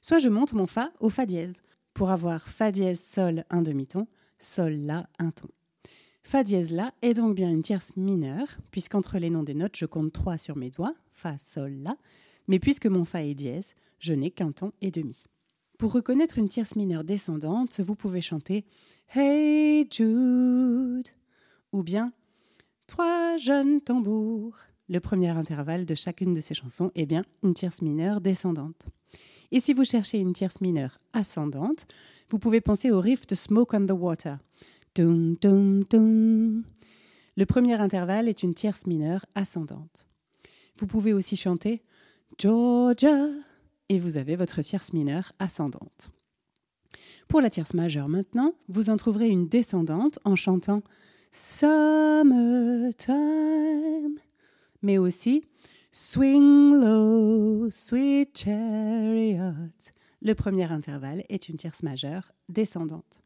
Soit 0.00 0.18
je 0.18 0.28
monte 0.28 0.52
mon 0.52 0.66
Fa 0.66 0.92
au 1.00 1.10
Fa 1.10 1.26
dièse 1.26 1.62
pour 1.92 2.10
avoir 2.10 2.48
Fa 2.48 2.72
dièse, 2.72 3.00
Sol, 3.00 3.44
un 3.50 3.62
demi-ton, 3.62 4.06
Sol, 4.38 4.72
La, 4.72 5.08
un 5.18 5.30
ton. 5.30 5.48
Fa 6.22 6.42
dièse 6.42 6.70
La 6.70 6.92
est 7.02 7.14
donc 7.14 7.36
bien 7.36 7.50
une 7.50 7.62
tierce 7.62 7.94
mineure, 7.96 8.48
puisqu'entre 8.70 9.18
les 9.18 9.30
noms 9.30 9.42
des 9.42 9.54
notes, 9.54 9.76
je 9.76 9.86
compte 9.86 10.12
trois 10.12 10.38
sur 10.38 10.56
mes 10.56 10.70
doigts, 10.70 10.94
Fa, 11.12 11.36
Sol, 11.38 11.72
La, 11.82 11.96
mais 12.48 12.58
puisque 12.58 12.86
mon 12.86 13.04
Fa 13.04 13.22
est 13.22 13.34
dièse, 13.34 13.74
je 13.98 14.14
n'ai 14.14 14.30
qu'un 14.30 14.52
ton 14.52 14.72
et 14.80 14.90
demi. 14.90 15.24
Pour 15.78 15.92
reconnaître 15.92 16.38
une 16.38 16.48
tierce 16.48 16.76
mineure 16.76 17.04
descendante, 17.04 17.80
vous 17.80 17.94
pouvez 17.94 18.20
chanter 18.20 18.64
Hey 19.14 19.86
Jude 19.90 21.08
ou 21.72 21.82
bien 21.82 22.12
Trois 22.86 23.36
jeunes 23.38 23.80
tambours. 23.80 24.56
Le 24.88 25.00
premier 25.00 25.30
intervalle 25.30 25.86
de 25.86 25.94
chacune 25.94 26.34
de 26.34 26.40
ces 26.40 26.54
chansons 26.54 26.92
est 26.94 27.06
bien 27.06 27.24
une 27.42 27.54
tierce 27.54 27.82
mineure 27.82 28.20
descendante. 28.20 28.86
Et 29.50 29.60
si 29.60 29.72
vous 29.72 29.84
cherchez 29.84 30.18
une 30.18 30.32
tierce 30.32 30.60
mineure 30.60 30.98
ascendante, 31.12 31.86
vous 32.30 32.38
pouvez 32.38 32.60
penser 32.60 32.90
au 32.90 33.00
riff 33.00 33.26
de 33.26 33.34
Smoke 33.34 33.74
on 33.76 33.86
the 33.86 33.92
Water. 33.92 34.38
Le 34.96 36.62
premier 37.46 37.74
intervalle 37.74 38.28
est 38.28 38.42
une 38.42 38.54
tierce 38.54 38.86
mineure 38.86 39.24
ascendante. 39.34 40.06
Vous 40.78 40.86
pouvez 40.86 41.12
aussi 41.12 41.36
chanter 41.36 41.82
Georgia 42.38 43.28
et 43.88 43.98
vous 43.98 44.16
avez 44.16 44.36
votre 44.36 44.62
tierce 44.62 44.92
mineure 44.92 45.32
ascendante. 45.38 46.10
Pour 47.28 47.40
la 47.40 47.50
tierce 47.50 47.74
majeure 47.74 48.08
maintenant, 48.08 48.54
vous 48.68 48.90
en 48.90 48.96
trouverez 48.96 49.28
une 49.28 49.48
descendante 49.48 50.18
en 50.24 50.36
chantant 50.36 50.82
Summertime, 51.32 53.14
mais 54.82 54.98
aussi 54.98 55.44
Swing 55.90 56.74
low, 56.74 57.70
sweet 57.70 58.36
chariot. 58.36 59.52
Le 60.22 60.34
premier 60.34 60.70
intervalle 60.70 61.24
est 61.28 61.48
une 61.48 61.56
tierce 61.56 61.82
majeure 61.82 62.32
descendante. 62.48 63.22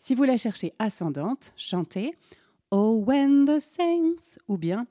Si 0.00 0.14
vous 0.14 0.24
la 0.24 0.36
cherchez 0.36 0.74
ascendante, 0.78 1.52
chantez 1.56 2.14
Oh 2.70 3.02
when 3.06 3.44
the 3.46 3.60
saints 3.60 4.38
ou 4.48 4.58
bien 4.58 4.86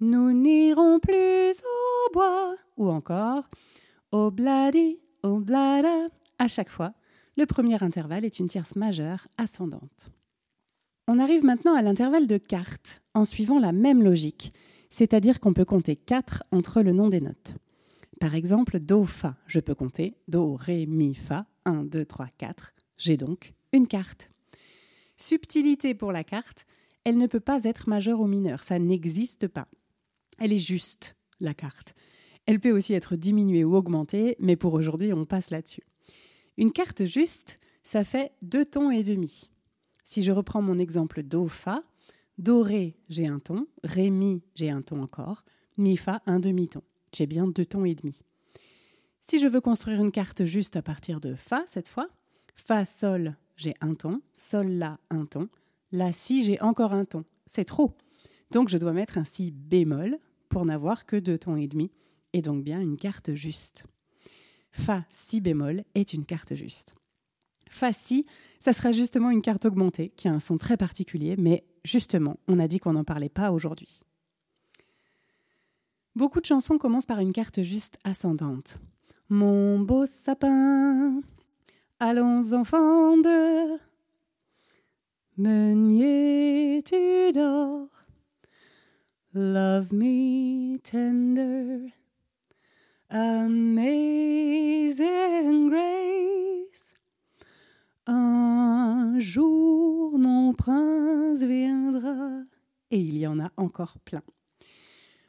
Nous 0.00 0.32
n'irons 0.32 0.98
plus 1.00 1.60
au 1.60 2.12
bois 2.12 2.56
ou 2.76 2.88
encore 2.88 3.44
Obladi, 4.10 4.98
oblada. 5.22 6.08
À 6.38 6.48
chaque 6.48 6.70
fois, 6.70 6.94
le 7.36 7.44
premier 7.44 7.82
intervalle 7.82 8.24
est 8.24 8.38
une 8.38 8.48
tierce 8.48 8.74
majeure 8.74 9.28
ascendante. 9.36 10.10
On 11.06 11.18
arrive 11.18 11.44
maintenant 11.44 11.74
à 11.74 11.82
l'intervalle 11.82 12.26
de 12.26 12.38
quarte, 12.38 13.02
en 13.12 13.26
suivant 13.26 13.58
la 13.58 13.72
même 13.72 14.02
logique, 14.02 14.54
c'est-à-dire 14.88 15.40
qu'on 15.40 15.52
peut 15.52 15.66
compter 15.66 15.94
4 15.94 16.44
entre 16.52 16.80
le 16.80 16.92
nom 16.92 17.08
des 17.08 17.20
notes. 17.20 17.56
Par 18.18 18.34
exemple, 18.34 18.80
Do, 18.80 19.04
Fa, 19.04 19.36
je 19.46 19.60
peux 19.60 19.74
compter 19.74 20.14
Do, 20.26 20.54
Ré, 20.54 20.86
Mi, 20.86 21.14
Fa, 21.14 21.46
1, 21.66 21.84
2, 21.84 22.06
3, 22.06 22.28
4. 22.38 22.74
J'ai 22.96 23.18
donc 23.18 23.52
une 23.72 23.86
carte. 23.86 24.30
Subtilité 25.18 25.94
pour 25.94 26.12
la 26.12 26.24
carte, 26.24 26.64
elle 27.04 27.18
ne 27.18 27.26
peut 27.26 27.40
pas 27.40 27.64
être 27.64 27.90
majeure 27.90 28.20
ou 28.20 28.26
mineure, 28.26 28.64
ça 28.64 28.78
n'existe 28.78 29.48
pas. 29.48 29.68
Elle 30.38 30.54
est 30.54 30.58
juste, 30.58 31.16
la 31.40 31.52
carte. 31.52 31.94
Elle 32.48 32.60
peut 32.60 32.70
aussi 32.70 32.94
être 32.94 33.14
diminuée 33.14 33.62
ou 33.62 33.76
augmentée, 33.76 34.34
mais 34.40 34.56
pour 34.56 34.72
aujourd'hui, 34.72 35.12
on 35.12 35.26
passe 35.26 35.50
là-dessus. 35.50 35.82
Une 36.56 36.72
carte 36.72 37.04
juste, 37.04 37.58
ça 37.84 38.04
fait 38.04 38.32
deux 38.40 38.64
tons 38.64 38.90
et 38.90 39.02
demi. 39.02 39.50
Si 40.06 40.22
je 40.22 40.32
reprends 40.32 40.62
mon 40.62 40.78
exemple 40.78 41.22
Do, 41.22 41.46
Fa, 41.46 41.82
Do, 42.38 42.62
Ré, 42.62 42.96
j'ai 43.10 43.26
un 43.26 43.38
ton, 43.38 43.66
Ré, 43.84 44.08
Mi, 44.08 44.42
j'ai 44.54 44.70
un 44.70 44.80
ton 44.80 45.02
encore, 45.02 45.44
Mi, 45.76 45.98
Fa, 45.98 46.22
un 46.24 46.40
demi-ton. 46.40 46.80
J'ai 47.14 47.26
bien 47.26 47.46
deux 47.46 47.66
tons 47.66 47.84
et 47.84 47.94
demi. 47.94 48.22
Si 49.26 49.38
je 49.38 49.46
veux 49.46 49.60
construire 49.60 50.02
une 50.02 50.10
carte 50.10 50.46
juste 50.46 50.76
à 50.76 50.80
partir 50.80 51.20
de 51.20 51.34
Fa 51.34 51.64
cette 51.66 51.86
fois, 51.86 52.08
Fa, 52.56 52.86
Sol, 52.86 53.36
j'ai 53.56 53.74
un 53.82 53.92
ton, 53.92 54.22
Sol, 54.32 54.68
La, 54.68 54.98
un 55.10 55.26
ton, 55.26 55.50
La, 55.92 56.12
Si, 56.12 56.44
j'ai 56.44 56.58
encore 56.62 56.94
un 56.94 57.04
ton. 57.04 57.26
C'est 57.44 57.66
trop. 57.66 57.94
Donc 58.52 58.70
je 58.70 58.78
dois 58.78 58.94
mettre 58.94 59.18
un 59.18 59.26
Si 59.26 59.50
bémol 59.50 60.16
pour 60.48 60.64
n'avoir 60.64 61.04
que 61.04 61.16
deux 61.16 61.36
tons 61.36 61.56
et 61.56 61.68
demi, 61.68 61.90
et 62.32 62.42
donc 62.42 62.64
bien 62.64 62.80
une 62.80 62.96
carte 62.96 63.34
juste. 63.34 63.84
Fa, 64.70 65.04
Si 65.10 65.40
bémol 65.40 65.84
est 65.94 66.12
une 66.12 66.24
carte 66.24 66.54
juste. 66.54 66.94
Fa, 67.68 67.92
Si, 67.92 68.26
ça 68.60 68.72
sera 68.72 68.92
justement 68.92 69.30
une 69.30 69.42
carte 69.42 69.64
augmentée 69.64 70.10
qui 70.16 70.28
a 70.28 70.32
un 70.32 70.40
son 70.40 70.58
très 70.58 70.76
particulier, 70.76 71.36
mais 71.36 71.64
justement, 71.84 72.38
on 72.48 72.58
a 72.58 72.68
dit 72.68 72.78
qu'on 72.78 72.92
n'en 72.92 73.04
parlait 73.04 73.28
pas 73.28 73.52
aujourd'hui. 73.52 74.02
Beaucoup 76.14 76.40
de 76.40 76.46
chansons 76.46 76.78
commencent 76.78 77.06
par 77.06 77.20
une 77.20 77.32
carte 77.32 77.62
juste 77.62 77.98
ascendante. 78.04 78.78
Mon 79.28 79.78
beau 79.78 80.06
sapin, 80.06 81.20
allons 82.00 82.52
enfants 82.54 83.16
de 83.18 83.78
Meunier, 85.36 86.82
tu 86.84 87.30
dors. 87.32 87.86
Love 89.34 89.94
me 89.94 90.78
tender, 90.78 91.92
amazing 93.10 94.98
grace. 95.68 96.94
Un 98.06 99.18
jour 99.18 100.18
mon 100.18 100.52
prince 100.54 101.40
viendra. 101.40 102.42
Et 102.90 103.00
il 103.00 103.18
y 103.18 103.26
en 103.26 103.38
a 103.40 103.50
encore 103.56 103.98
plein. 103.98 104.22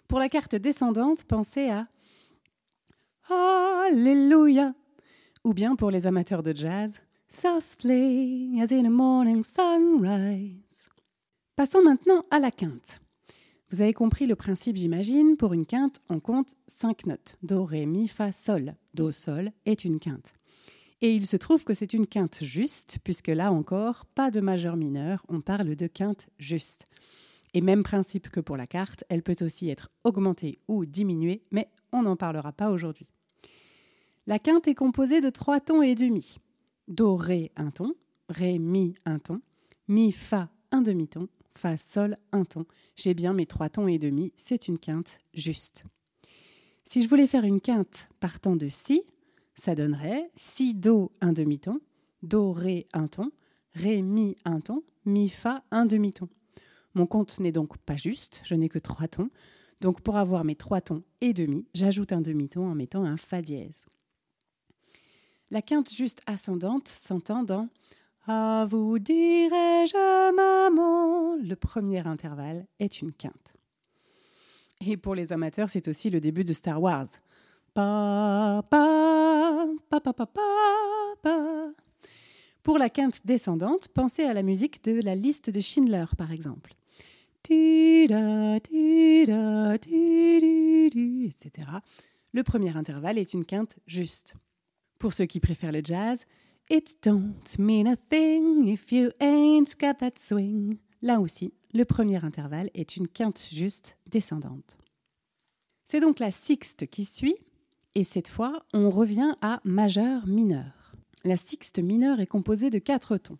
Pour 0.07 0.19
la 0.19 0.29
carte 0.29 0.55
descendante, 0.55 1.24
pensez 1.25 1.69
à 1.69 1.88
Alléluia. 3.29 4.74
Ou 5.43 5.53
bien 5.53 5.75
pour 5.75 5.91
les 5.91 6.07
amateurs 6.07 6.43
de 6.43 6.55
jazz, 6.55 7.01
Softly 7.27 8.59
as 8.59 8.71
in 8.71 8.86
a 8.86 8.89
morning 8.89 9.43
sunrise. 9.43 10.89
Passons 11.55 11.83
maintenant 11.83 12.25
à 12.31 12.39
la 12.39 12.50
quinte. 12.50 13.00
Vous 13.71 13.81
avez 13.81 13.93
compris 13.93 14.25
le 14.25 14.35
principe, 14.35 14.77
j'imagine. 14.77 15.38
Pour 15.38 15.53
une 15.53 15.67
quinte, 15.67 16.01
on 16.09 16.19
compte 16.19 16.55
cinq 16.65 17.05
notes. 17.05 17.38
Do, 17.43 17.65
Ré, 17.65 17.85
Mi, 17.85 18.07
Fa, 18.07 18.31
Sol. 18.31 18.73
Do, 18.95 19.11
Sol 19.11 19.51
est 19.67 19.85
une 19.85 19.99
quinte. 19.99 20.33
Et 21.01 21.13
il 21.13 21.27
se 21.27 21.38
trouve 21.38 21.63
que 21.63 21.75
c'est 21.75 21.93
une 21.93 22.07
quinte 22.07 22.43
juste, 22.43 22.97
puisque 23.03 23.27
là 23.27 23.51
encore, 23.51 24.05
pas 24.07 24.31
de 24.31 24.39
majeur 24.39 24.75
mineur, 24.75 25.23
on 25.29 25.39
parle 25.39 25.75
de 25.75 25.85
quinte 25.85 26.29
juste. 26.39 26.85
Et 27.53 27.61
même 27.61 27.83
principe 27.83 28.29
que 28.29 28.39
pour 28.39 28.57
la 28.57 28.65
carte, 28.65 29.03
elle 29.07 29.21
peut 29.21 29.35
aussi 29.41 29.69
être 29.69 29.91
augmentée 30.03 30.57
ou 30.67 30.88
diminuée, 30.88 31.43
mais 31.51 31.69
on 31.91 32.01
n'en 32.01 32.15
parlera 32.15 32.51
pas 32.51 32.71
aujourd'hui. 32.71 33.07
La 34.25 34.39
quinte 34.39 34.67
est 34.67 34.75
composée 34.75 35.21
de 35.21 35.29
trois 35.29 35.59
tons 35.59 35.83
et 35.83 35.93
demi. 35.93 36.38
Do, 36.88 37.15
Ré, 37.15 37.51
un 37.55 37.69
ton, 37.69 37.93
Ré, 38.29 38.57
Mi, 38.57 38.95
un 39.05 39.19
ton, 39.19 39.41
Mi, 39.88 40.11
Fa, 40.11 40.49
un 40.71 40.81
demi-ton, 40.81 41.27
Fa, 41.60 41.75
Sol, 41.75 42.18
un 42.32 42.46
ton. 42.46 42.66
J'ai 42.96 43.13
bien 43.13 43.34
mes 43.34 43.46
trois 43.46 43.68
tons 43.68 43.89
et 43.89 44.00
demi, 44.00 44.32
c'est 44.38 44.70
une 44.70 44.80
quinte 44.80 45.20
juste. 45.34 45.84
Si 46.86 47.01
je 47.01 47.10
voulais 47.10 47.28
faire 47.28 47.44
une 47.44 47.60
quinte 47.60 48.08
partant 48.22 48.56
de 48.56 48.70
Si, 48.70 49.04
ça 49.56 49.75
donnerait 49.75 50.32
Si, 50.36 50.74
Do, 50.74 51.12
un 51.20 51.34
demi-ton, 51.34 51.82
Do, 52.24 52.54
Ré, 52.54 52.88
un 52.94 53.10
ton, 53.10 53.34
Ré, 53.74 54.01
Mi, 54.01 54.38
un 54.46 54.62
ton, 54.62 54.84
Mi, 55.04 55.28
Fa, 55.28 55.66
un 55.70 55.86
demi-ton. 55.86 56.30
Mon 56.94 57.06
compte 57.06 57.38
n'est 57.42 57.51
donc 57.51 57.78
pas 57.80 57.98
juste, 57.98 58.39
je 58.46 58.56
n'ai 58.56 58.70
que 58.70 58.80
trois 58.80 59.10
tons. 59.10 59.30
Donc 59.82 60.00
pour 60.00 60.16
avoir 60.16 60.46
mes 60.46 60.56
trois 60.56 60.80
tons 60.80 61.04
et 61.20 61.34
demi, 61.34 61.68
j'ajoute 61.74 62.13
un 62.13 62.22
demi-ton 62.22 62.72
en 62.72 62.74
mettant 62.74 63.04
un 63.04 63.18
Fa 63.18 63.42
dièse. 63.42 63.86
La 65.51 65.62
quinte 65.62 65.92
juste 65.92 66.22
ascendante 66.25 66.88
s'entend 66.88 67.44
dans 67.44 67.68
Ah 68.31 68.67
vous 68.69 69.00
dirai-je 69.00 70.31
maman? 70.36 71.36
Le 71.36 71.55
premier 71.55 72.05
intervalle 72.05 72.67
est 72.79 73.01
une 73.01 73.12
quinte. 73.12 73.53
Et 74.86 74.98
pour 74.98 75.15
les 75.15 75.33
amateurs, 75.33 75.69
c'est 75.69 75.88
aussi 75.88 76.12
le 76.12 76.21
début 76.21 76.43
de 76.43 76.53
Star 76.53 76.79
Wars. 76.81 77.07
Pa, 77.74 78.63
pa, 78.69 79.83
pa. 79.91 80.13
Pour 82.62 82.77
la 82.77 82.89
quinte 82.89 83.25
descendante, 83.25 83.88
pensez 83.88 84.24
à 84.24 84.33
la 84.33 84.43
musique 84.43 84.83
de 84.83 85.01
la 85.01 85.15
liste 85.15 85.50
de 85.50 85.59
Schindler, 85.59 86.05
par 86.15 86.31
exemple 86.31 86.75
etc. 91.25 91.67
Le 92.33 92.43
premier 92.43 92.75
intervalle 92.77 93.17
est 93.17 93.33
une 93.33 93.45
quinte 93.45 93.77
juste. 93.88 94.36
Pour 95.00 95.13
ceux 95.13 95.25
qui 95.25 95.39
préfèrent 95.39 95.71
le 95.71 95.81
jazz, 95.83 96.25
It 96.71 97.03
don't 97.03 97.57
mean 97.57 97.88
a 97.88 97.95
thing 97.95 98.67
if 98.67 98.91
you 98.91 99.09
ain't 99.19 99.75
got 99.79 99.95
that 100.01 100.19
swing. 100.19 100.77
Là 101.01 101.19
aussi, 101.19 101.51
le 101.73 101.83
premier 101.83 102.23
intervalle 102.23 102.69
est 102.75 102.95
une 102.95 103.07
quinte 103.07 103.49
juste 103.51 103.97
descendante. 104.05 104.77
C'est 105.85 105.99
donc 105.99 106.19
la 106.19 106.31
sixte 106.31 106.85
qui 106.85 107.05
suit, 107.05 107.38
et 107.95 108.03
cette 108.03 108.27
fois, 108.27 108.67
on 108.71 108.91
revient 108.91 109.33
à 109.41 109.61
majeur 109.63 110.27
mineur. 110.27 110.93
La 111.23 111.38
sixte 111.38 111.79
mineure 111.79 112.19
est 112.19 112.27
composée 112.27 112.69
de 112.69 112.77
quatre 112.77 113.17
tons. 113.17 113.39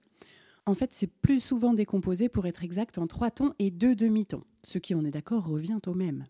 En 0.66 0.74
fait, 0.74 0.90
c'est 0.94 1.12
plus 1.22 1.40
souvent 1.40 1.74
décomposé 1.74 2.30
pour 2.30 2.48
être 2.48 2.64
exact 2.64 2.98
en 2.98 3.06
trois 3.06 3.30
tons 3.30 3.54
et 3.60 3.70
deux 3.70 3.94
demi-tons, 3.94 4.44
ce 4.64 4.80
qui, 4.80 4.96
on 4.96 5.06
est 5.06 5.12
d'accord, 5.12 5.46
revient 5.46 5.82
au 5.86 5.94
même. 5.94 6.24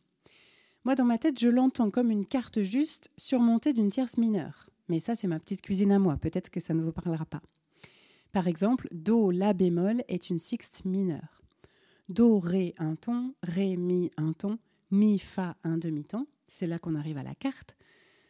Moi, 0.84 0.96
dans 0.96 1.06
ma 1.06 1.18
tête, 1.18 1.40
je 1.40 1.48
l'entends 1.48 1.92
comme 1.92 2.12
une 2.12 2.26
carte 2.26 2.62
juste 2.62 3.10
surmontée 3.16 3.72
d'une 3.72 3.90
tierce 3.90 4.18
mineure. 4.18 4.70
Mais 4.90 5.00
ça, 5.00 5.16
c'est 5.16 5.28
ma 5.28 5.40
petite 5.40 5.62
cuisine 5.62 5.92
à 5.92 6.00
moi, 6.00 6.18
peut-être 6.18 6.50
que 6.50 6.60
ça 6.60 6.74
ne 6.74 6.84
vous 6.84 6.92
parlera 6.92 7.26
pas. 7.26 7.42
Par 8.32 8.48
exemple, 8.48 8.88
Do, 8.92 9.32
La 9.32 9.54
bémol 9.54 10.04
est 10.08 10.30
une 10.30 10.40
sixte 10.40 10.84
mineure. 10.86 11.42
Do, 12.10 12.40
Ré, 12.40 12.74
un 12.80 12.96
ton, 12.96 13.34
Ré, 13.44 13.78
Mi, 13.78 14.12
un 14.18 14.34
ton, 14.34 14.58
Mi, 14.92 15.20
Fa, 15.20 15.56
un 15.64 15.78
demi-ton, 15.78 16.28
c'est 16.48 16.68
là 16.68 16.80
qu'on 16.80 16.96
arrive 16.96 17.18
à 17.18 17.24
la 17.24 17.36
carte. 17.36 17.76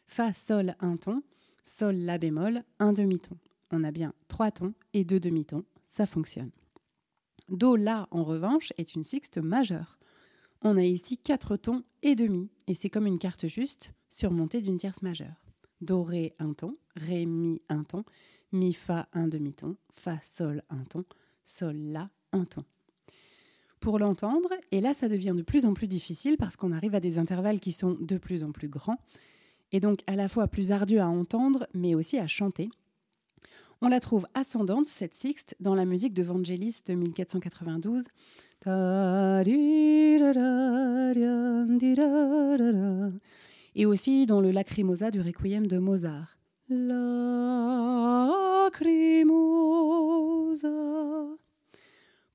Fa, 0.08 0.34
Sol, 0.34 0.76
un 0.82 0.98
ton, 0.98 1.24
Sol, 1.64 1.96
La 1.96 2.18
bémol, 2.18 2.64
un 2.80 2.94
demi-ton. 2.94 3.38
On 3.72 3.84
a 3.84 3.92
bien 3.92 4.14
trois 4.28 4.52
tons 4.52 4.74
et 4.94 5.04
deux 5.06 5.20
demi-tons, 5.20 5.64
ça 5.90 6.06
fonctionne. 6.06 6.52
Do, 7.48 7.76
La, 7.76 8.08
en 8.12 8.24
revanche, 8.24 8.74
est 8.78 8.96
une 8.96 9.04
sixte 9.04 9.38
majeure. 9.38 9.98
On 10.62 10.76
a 10.76 10.84
ici 10.84 11.18
quatre 11.18 11.56
tons 11.56 11.84
et 12.04 12.16
demi, 12.16 12.50
et 12.68 12.74
c'est 12.74 12.90
comme 12.90 13.08
une 13.08 13.20
carte 13.20 13.48
juste 13.48 13.94
surmontée 14.10 14.60
d'une 14.60 14.78
tierce 14.78 15.02
majeure. 15.02 15.49
Do, 15.82 16.04
Ré, 16.04 16.34
un 16.40 16.54
ton, 16.54 16.78
Ré, 16.96 17.26
Mi, 17.26 17.62
un 17.70 17.84
ton, 17.84 18.04
Mi, 18.52 18.74
Fa, 18.74 19.08
un 19.14 19.28
demi-ton, 19.28 19.76
Fa, 19.92 20.20
Sol, 20.22 20.64
un 20.70 20.84
ton, 20.84 21.06
Sol, 21.44 21.76
La, 21.76 22.10
un 22.32 22.46
ton. 22.46 22.64
Pour 23.80 23.98
l'entendre, 23.98 24.50
et 24.72 24.82
là 24.82 24.94
ça 24.94 25.08
devient 25.08 25.34
de 25.36 25.42
plus 25.42 25.66
en 25.66 25.74
plus 25.74 25.88
difficile 25.88 26.36
parce 26.38 26.58
qu'on 26.58 26.74
arrive 26.74 26.96
à 26.96 27.00
des 27.00 27.18
intervalles 27.18 27.62
qui 27.62 27.72
sont 27.72 27.98
de 28.00 28.18
plus 28.18 28.44
en 28.44 28.52
plus 28.52 28.68
grands, 28.68 28.98
et 29.72 29.80
donc 29.80 30.00
à 30.08 30.16
la 30.16 30.28
fois 30.28 30.48
plus 30.48 30.72
ardu 30.72 31.00
à 31.00 31.08
entendre, 31.08 31.68
mais 31.74 31.96
aussi 31.96 32.18
à 32.18 32.28
chanter, 32.28 32.70
on 33.82 33.88
la 33.88 34.02
trouve 34.02 34.28
ascendante, 34.34 34.88
cette 34.88 35.14
sixte, 35.14 35.56
dans 35.62 35.76
la 35.76 35.86
musique 35.86 36.14
de 36.14 36.24
Vangelis 36.24 36.82
de 36.86 36.96
1492. 36.96 38.08
Et 43.80 43.86
aussi 43.86 44.26
dans 44.26 44.42
le 44.42 44.52
Lacrimosa 44.52 45.10
du 45.10 45.22
Requiem 45.22 45.66
de 45.66 45.78
Mozart. 45.78 46.38
Lacrimosa. 46.68 47.08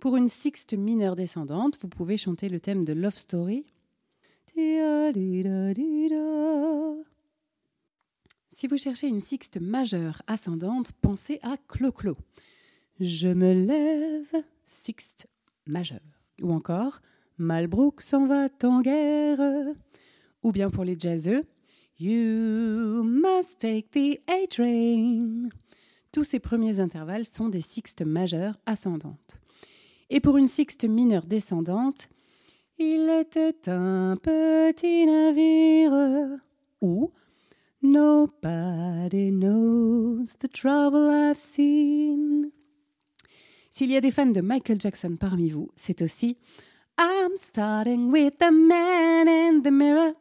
Pour 0.00 0.16
une 0.16 0.28
sixte 0.28 0.72
mineure 0.72 1.16
descendante, 1.16 1.76
vous 1.82 1.88
pouvez 1.88 2.16
chanter 2.16 2.48
le 2.48 2.60
thème 2.60 2.86
de 2.86 2.94
Love 2.94 3.18
Story. 3.18 3.66
Si 8.54 8.66
vous 8.66 8.78
cherchez 8.78 9.08
une 9.08 9.20
sixte 9.20 9.60
majeure 9.60 10.22
ascendante, 10.26 10.92
pensez 11.02 11.40
à 11.42 11.58
Clo-Clo. 11.68 12.16
Je 13.00 13.28
me 13.28 13.52
lève, 13.52 14.44
sixte 14.64 15.28
majeur. 15.66 16.00
Ou 16.40 16.54
encore 16.54 17.02
Malbrook 17.36 18.00
s'en 18.00 18.24
va 18.24 18.48
en 18.62 18.80
guerre. 18.80 19.74
Ou 20.44 20.52
bien 20.52 20.70
pour 20.70 20.84
les 20.84 20.96
jazzeux, 20.98 21.44
You 21.98 23.02
must 23.04 23.58
take 23.58 23.90
the 23.92 24.20
A 24.28 24.46
train. 24.48 25.48
Tous 26.12 26.24
ces 26.24 26.38
premiers 26.38 26.80
intervalles 26.80 27.24
sont 27.24 27.48
des 27.48 27.60
sixtes 27.60 28.02
majeures 28.02 28.56
ascendantes. 28.66 29.40
Et 30.10 30.20
pour 30.20 30.36
une 30.36 30.48
sixte 30.48 30.84
mineure 30.84 31.26
descendante, 31.26 32.08
il 32.78 33.08
était 33.20 33.70
un 33.70 34.16
petit 34.16 35.06
navire. 35.06 36.38
Ou 36.82 37.10
Nobody 37.80 39.30
knows 39.30 40.36
the 40.40 40.48
trouble 40.48 41.10
I've 41.10 41.38
seen. 41.38 42.50
S'il 43.70 43.90
y 43.90 43.96
a 43.96 44.00
des 44.00 44.10
fans 44.10 44.26
de 44.26 44.40
Michael 44.40 44.80
Jackson 44.80 45.16
parmi 45.18 45.48
vous, 45.48 45.70
c'est 45.76 46.02
aussi 46.02 46.36
I'm 46.98 47.36
starting 47.36 48.10
with 48.10 48.38
the 48.38 48.52
man 48.52 49.28
in 49.28 49.62
the 49.62 49.70
mirror. 49.70 50.14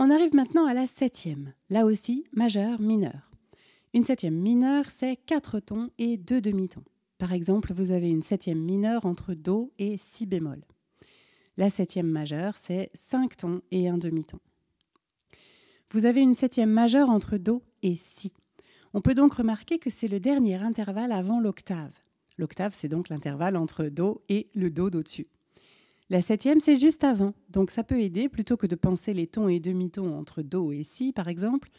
On 0.00 0.10
arrive 0.10 0.34
maintenant 0.34 0.66
à 0.66 0.74
la 0.74 0.88
septième, 0.88 1.52
là 1.70 1.84
aussi 1.84 2.24
majeure, 2.32 2.80
mineure. 2.80 3.30
Une 3.92 4.04
septième 4.04 4.34
mineure, 4.34 4.90
c'est 4.90 5.14
quatre 5.14 5.60
tons 5.60 5.90
et 5.98 6.16
deux 6.16 6.40
demi-tons. 6.40 6.82
Par 7.16 7.32
exemple, 7.32 7.72
vous 7.72 7.92
avez 7.92 8.10
une 8.10 8.24
septième 8.24 8.58
mineure 8.58 9.06
entre 9.06 9.34
Do 9.34 9.72
et 9.78 9.96
Si 9.96 10.26
bémol. 10.26 10.64
La 11.56 11.70
septième 11.70 12.08
majeure, 12.08 12.56
c'est 12.56 12.90
cinq 12.92 13.36
tons 13.36 13.62
et 13.70 13.88
un 13.88 13.96
demi-ton. 13.96 14.40
Vous 15.90 16.06
avez 16.06 16.22
une 16.22 16.34
septième 16.34 16.70
majeure 16.70 17.08
entre 17.08 17.36
Do 17.36 17.62
et 17.82 17.94
Si. 17.94 18.32
On 18.94 19.00
peut 19.00 19.14
donc 19.14 19.34
remarquer 19.34 19.78
que 19.78 19.90
c'est 19.90 20.08
le 20.08 20.18
dernier 20.18 20.56
intervalle 20.56 21.12
avant 21.12 21.38
l'octave. 21.38 21.92
L'octave, 22.36 22.74
c'est 22.74 22.88
donc 22.88 23.10
l'intervalle 23.10 23.56
entre 23.56 23.84
Do 23.84 24.24
et 24.28 24.50
le 24.54 24.70
Do 24.70 24.90
d'au-dessus. 24.90 25.28
La 26.14 26.20
septième, 26.20 26.60
c'est 26.60 26.76
juste 26.76 27.02
avant, 27.02 27.34
donc 27.50 27.72
ça 27.72 27.82
peut 27.82 28.00
aider, 28.00 28.28
plutôt 28.28 28.56
que 28.56 28.68
de 28.68 28.76
penser 28.76 29.12
les 29.12 29.26
tons 29.26 29.48
et 29.48 29.58
demi-tons 29.58 30.16
entre 30.16 30.42
Do 30.42 30.70
et 30.70 30.84
Si, 30.84 31.12
par 31.12 31.26
exemple, 31.26 31.70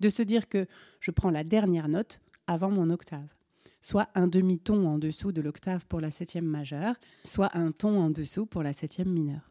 de 0.00 0.08
se 0.08 0.20
dire 0.20 0.48
que 0.48 0.66
je 0.98 1.12
prends 1.12 1.30
la 1.30 1.44
dernière 1.44 1.86
note 1.86 2.20
avant 2.48 2.72
mon 2.72 2.90
octave. 2.90 3.28
Soit 3.80 4.08
un 4.16 4.26
demi-ton 4.26 4.88
en 4.88 4.98
dessous 4.98 5.30
de 5.30 5.40
l'octave 5.40 5.86
pour 5.86 6.00
la 6.00 6.10
septième 6.10 6.44
majeure, 6.44 6.96
soit 7.24 7.56
un 7.56 7.70
ton 7.70 8.00
en 8.00 8.10
dessous 8.10 8.46
pour 8.46 8.64
la 8.64 8.72
septième 8.72 9.10
mineure. 9.12 9.48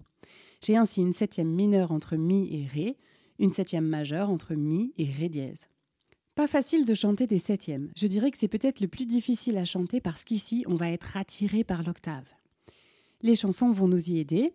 J'ai 0.61 0.75
ainsi 0.75 0.99
une 0.99 1.13
septième 1.13 1.47
mineure 1.47 1.93
entre 1.93 2.17
Mi 2.17 2.53
et 2.53 2.67
Ré, 2.67 2.97
une 3.39 3.53
septième 3.53 3.87
majeure 3.87 4.29
entre 4.29 4.55
Mi 4.55 4.93
et 4.97 5.09
Ré 5.09 5.29
dièse. 5.29 5.69
Pas 6.35 6.47
facile 6.47 6.83
de 6.83 6.93
chanter 6.93 7.27
des 7.27 7.39
septièmes. 7.39 7.91
Je 7.95 8.07
dirais 8.07 8.29
que 8.29 8.37
c'est 8.37 8.49
peut-être 8.49 8.81
le 8.81 8.89
plus 8.89 9.05
difficile 9.05 9.57
à 9.57 9.63
chanter 9.63 10.01
parce 10.01 10.25
qu'ici, 10.25 10.65
on 10.67 10.75
va 10.75 10.89
être 10.89 11.15
attiré 11.15 11.63
par 11.63 11.81
l'octave. 11.83 12.25
Les 13.23 13.35
chansons 13.35 13.71
vont 13.71 13.87
nous 13.87 14.09
y 14.09 14.19
aider. 14.19 14.53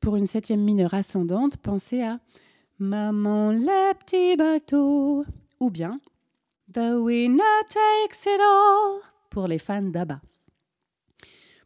Pour 0.00 0.16
une 0.16 0.26
septième 0.26 0.60
mineure 0.60 0.92
ascendante, 0.92 1.56
pensez 1.56 2.02
à 2.02 2.20
Maman 2.78 3.52
le 3.52 3.94
petit 3.94 4.36
bateau 4.36 5.24
ou 5.60 5.70
bien 5.70 5.98
The 6.74 7.00
winner 7.00 7.42
takes 7.68 8.26
it 8.26 8.40
all 8.40 9.00
pour 9.30 9.48
les 9.48 9.58
fans 9.58 9.82
d'Abba. 9.82 10.20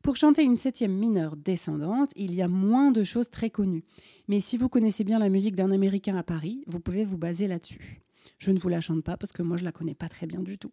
Pour 0.02 0.14
chanter 0.14 0.44
une 0.44 0.56
septième 0.56 0.92
mineure 0.92 1.34
descendante, 1.34 2.12
il 2.14 2.32
y 2.32 2.42
a 2.42 2.48
moins 2.48 2.92
de 2.92 3.02
choses 3.02 3.28
très 3.28 3.50
connues. 3.50 3.82
Mais 4.28 4.38
si 4.38 4.56
vous 4.56 4.68
connaissez 4.68 5.02
bien 5.02 5.18
la 5.18 5.28
musique 5.28 5.56
d'un 5.56 5.72
Américain 5.72 6.16
à 6.16 6.22
Paris, 6.22 6.62
vous 6.68 6.78
pouvez 6.78 7.04
vous 7.04 7.18
baser 7.18 7.48
là-dessus. 7.48 8.02
Je 8.38 8.52
ne 8.52 8.58
vous 8.60 8.68
la 8.68 8.80
chante 8.80 9.02
pas 9.02 9.16
parce 9.16 9.32
que 9.32 9.42
moi 9.42 9.56
je 9.56 9.64
la 9.64 9.72
connais 9.72 9.94
pas 9.96 10.08
très 10.08 10.26
bien 10.26 10.42
du 10.42 10.58
tout. 10.58 10.72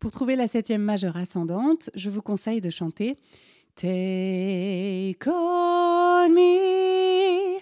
Pour 0.00 0.10
trouver 0.10 0.34
la 0.34 0.48
septième 0.48 0.82
majeure 0.82 1.16
ascendante, 1.16 1.90
je 1.94 2.10
vous 2.10 2.22
conseille 2.22 2.60
de 2.60 2.70
chanter 2.70 3.16
Take 3.76 5.26
on 5.26 6.28
me. 6.30 7.58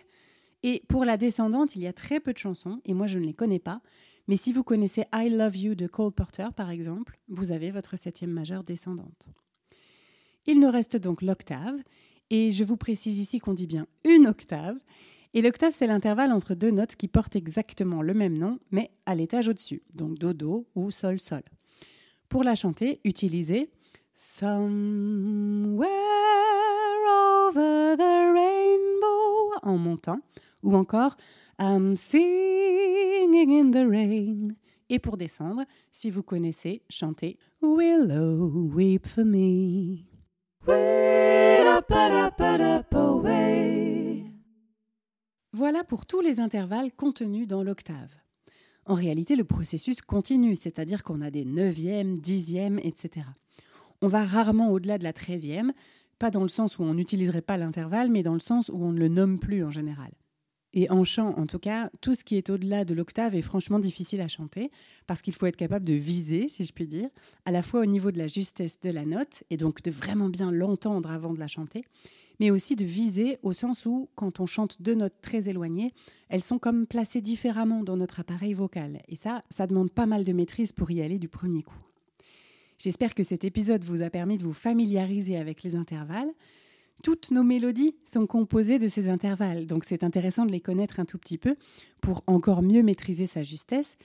Et 0.63 0.83
pour 0.89 1.05
la 1.05 1.17
descendante, 1.17 1.75
il 1.75 1.83
y 1.83 1.87
a 1.87 1.93
très 1.93 2.21
peu 2.21 2.33
de 2.33 2.39
chansons 2.39 2.81
et 2.85 2.95
moi 2.95 3.07
je 3.07 3.19
ne 3.19 3.25
les 3.25 3.35
connais 3.35 3.59
pas. 3.59 3.81
Mais 4.29 4.37
si 4.37 4.53
vous 4.53 4.63
connaissez 4.63 5.05
I 5.15 5.31
Love 5.31 5.57
You 5.57 5.75
de 5.75 5.87
Cole 5.87 6.13
Porter 6.13 6.49
par 6.55 6.71
exemple, 6.71 7.19
vous 7.29 7.53
avez 7.53 7.71
votre 7.71 7.97
septième 7.97 8.31
majeure 8.31 8.63
descendante. 8.63 9.29
Il 10.47 10.61
nous 10.61 10.71
reste 10.71 10.97
donc 10.97 11.23
l'octave 11.23 11.77
et 12.31 12.53
je 12.53 12.65
vous 12.65 12.77
précise 12.77 13.19
ici 13.19 13.39
qu'on 13.39 13.55
dit 13.55 13.67
bien 13.67 13.87
une 14.05 14.27
octave 14.27 14.77
et 15.35 15.41
l'octave, 15.41 15.75
c'est 15.75 15.87
l'intervalle 15.87 16.31
entre 16.31 16.55
deux 16.55 16.71
notes 16.71 16.95
qui 16.95 17.09
portent 17.09 17.37
exactement 17.37 18.03
le 18.03 18.13
même 18.13 18.37
nom, 18.37 18.59
mais 18.71 18.91
à 19.07 19.15
l'étage 19.15 19.49
au-dessus, 19.49 19.83
donc 19.95 20.19
do-do 20.19 20.67
ou 20.75 20.91
sol-sol. 20.91 21.43
Pour 22.29 22.45
la 22.45 22.55
chanter, 22.55 23.01
utilisez 23.05 23.71
Somewhere 24.15 25.89
over 27.49 27.97
the 27.97 28.33
rainbow 28.35 29.53
en 29.63 29.79
montant, 29.79 30.21
ou 30.63 30.75
encore 30.75 31.17
I'm 31.59 31.97
singing 31.97 33.51
in 33.51 33.71
the 33.71 33.89
rain. 33.89 34.55
Et 34.91 34.99
pour 34.99 35.17
descendre, 35.17 35.65
si 35.93 36.11
vous 36.11 36.23
connaissez, 36.23 36.83
chantez 36.91 37.39
Willow, 37.63 38.69
weep 38.75 39.07
for 39.07 39.25
me. 39.25 40.05
Voilà 45.55 45.85
pour 45.85 46.05
tous 46.05 46.21
les 46.21 46.41
intervalles 46.41 46.93
contenus 46.93 47.47
dans 47.47 47.63
l'octave. 47.63 48.15
En 48.85 48.95
réalité, 48.95 49.37
le 49.37 49.45
processus 49.45 50.03
continue, 50.03 50.57
c'est-à-dire 50.57 51.03
qu'on 51.03 51.23
a 51.23 51.31
des 51.31 51.47
neuvièmes, 51.47 52.19
dixièmes, 52.19 52.79
etc. 52.83 53.27
On 54.03 54.09
va 54.09 54.25
rarement 54.25 54.73
au-delà 54.73 54.99
de 54.99 55.05
la 55.05 55.13
treizième, 55.13 55.73
pas 56.19 56.33
dans 56.33 56.43
le 56.43 56.49
sens 56.49 56.77
où 56.77 56.83
on 56.83 56.95
n'utiliserait 56.95 57.41
pas 57.41 57.57
l'intervalle, 57.57 58.11
mais 58.11 58.25
dans 58.25 58.35
le 58.35 58.41
sens 58.41 58.69
où 58.69 58.77
on 58.77 58.91
ne 58.91 58.99
le 58.99 59.07
nomme 59.07 59.39
plus 59.39 59.63
en 59.63 59.71
général. 59.71 60.11
Et 60.73 60.91
en 60.91 61.05
chant, 61.05 61.39
en 61.39 61.47
tout 61.47 61.61
cas, 61.61 61.89
tout 62.01 62.17
ce 62.17 62.25
qui 62.25 62.37
est 62.37 62.51
au-delà 62.51 62.85
de 62.85 62.95
l'octave 62.95 63.37
est 63.37 63.43
franchement 63.43 63.79
difficile 63.79 64.21
à 64.21 64.27
chanter, 64.27 64.73
parce 65.07 65.23
qu'il 65.23 65.35
faut 65.35 65.47
être 65.47 65.57
capable 65.57 65.85
de 65.85 65.95
viser, 65.95 66.49
si 66.49 66.65
je 66.65 66.73
puis 66.73 66.89
dire, 66.89 67.11
à 67.45 67.53
la 67.53 67.63
fois 67.63 67.81
au 67.81 67.87
niveau 67.87 68.11
de 68.11 68.19
la 68.19 68.27
justesse 68.27 68.81
de 68.81 68.91
la 68.91 69.05
note, 69.05 69.45
et 69.51 69.57
donc 69.57 69.83
de 69.83 69.91
vraiment 69.93 70.29
bien 70.29 70.51
l'entendre 70.51 71.09
avant 71.09 71.33
de 71.33 71.39
la 71.39 71.47
chanter, 71.47 71.85
mais 72.41 72.51
aussi 72.51 72.75
de 72.75 72.85
viser 72.85 73.39
au 73.45 73.53
sens 73.53 73.87
où, 73.87 74.09
quand 74.17 74.41
on 74.41 74.47
chante 74.47 74.83
deux 74.83 74.97
notes 74.97 75.21
très 75.23 75.49
éloignées, 75.49 75.93
elles 76.29 76.43
sont 76.43 76.59
comme 76.59 76.89
placées 76.89 77.21
différemment 77.21 77.85
dans 77.85 77.97
notre 77.97 78.19
appareil 78.19 78.55
vocal. 78.55 79.01
Et 79.07 79.15
ça, 79.15 79.45
ça 79.49 79.69
demande 79.69 79.93
pas 79.93 80.07
mal 80.07 80.25
de 80.25 80.33
maîtrise 80.33 80.73
pour 80.73 80.91
y 80.91 81.03
aller 81.03 81.21
du 81.21 81.29
premier 81.29 81.63
coup. 81.63 81.79
J'espère 82.83 83.15
que 83.15 83.23
cet 83.23 83.45
épisode 83.45 83.85
vous 83.85 84.03
a 84.03 84.11
permis 84.11 84.39
de 84.39 84.43
vous 84.43 84.53
familiariser 84.53 85.37
avec 85.37 85.63
les 85.63 85.77
intervalles. 85.77 86.33
Toutes 87.05 87.31
nos 87.31 87.45
mélodies 87.45 87.95
sont 88.05 88.27
composées 88.27 88.81
de 88.81 88.89
ces 88.89 89.09
intervalles, 89.09 89.69
donc 89.69 89.85
c'est 89.85 90.03
intéressant 90.03 90.47
de 90.47 90.51
les 90.51 90.61
connaître 90.61 90.99
un 90.99 91.05
tout 91.05 91.17
petit 91.17 91.39
peu 91.39 91.55
pour 92.01 92.25
encore 92.27 92.61
mieux 92.61 92.83
maîtriser 92.83 93.29
sa 93.29 93.45
justesse, 93.45 93.99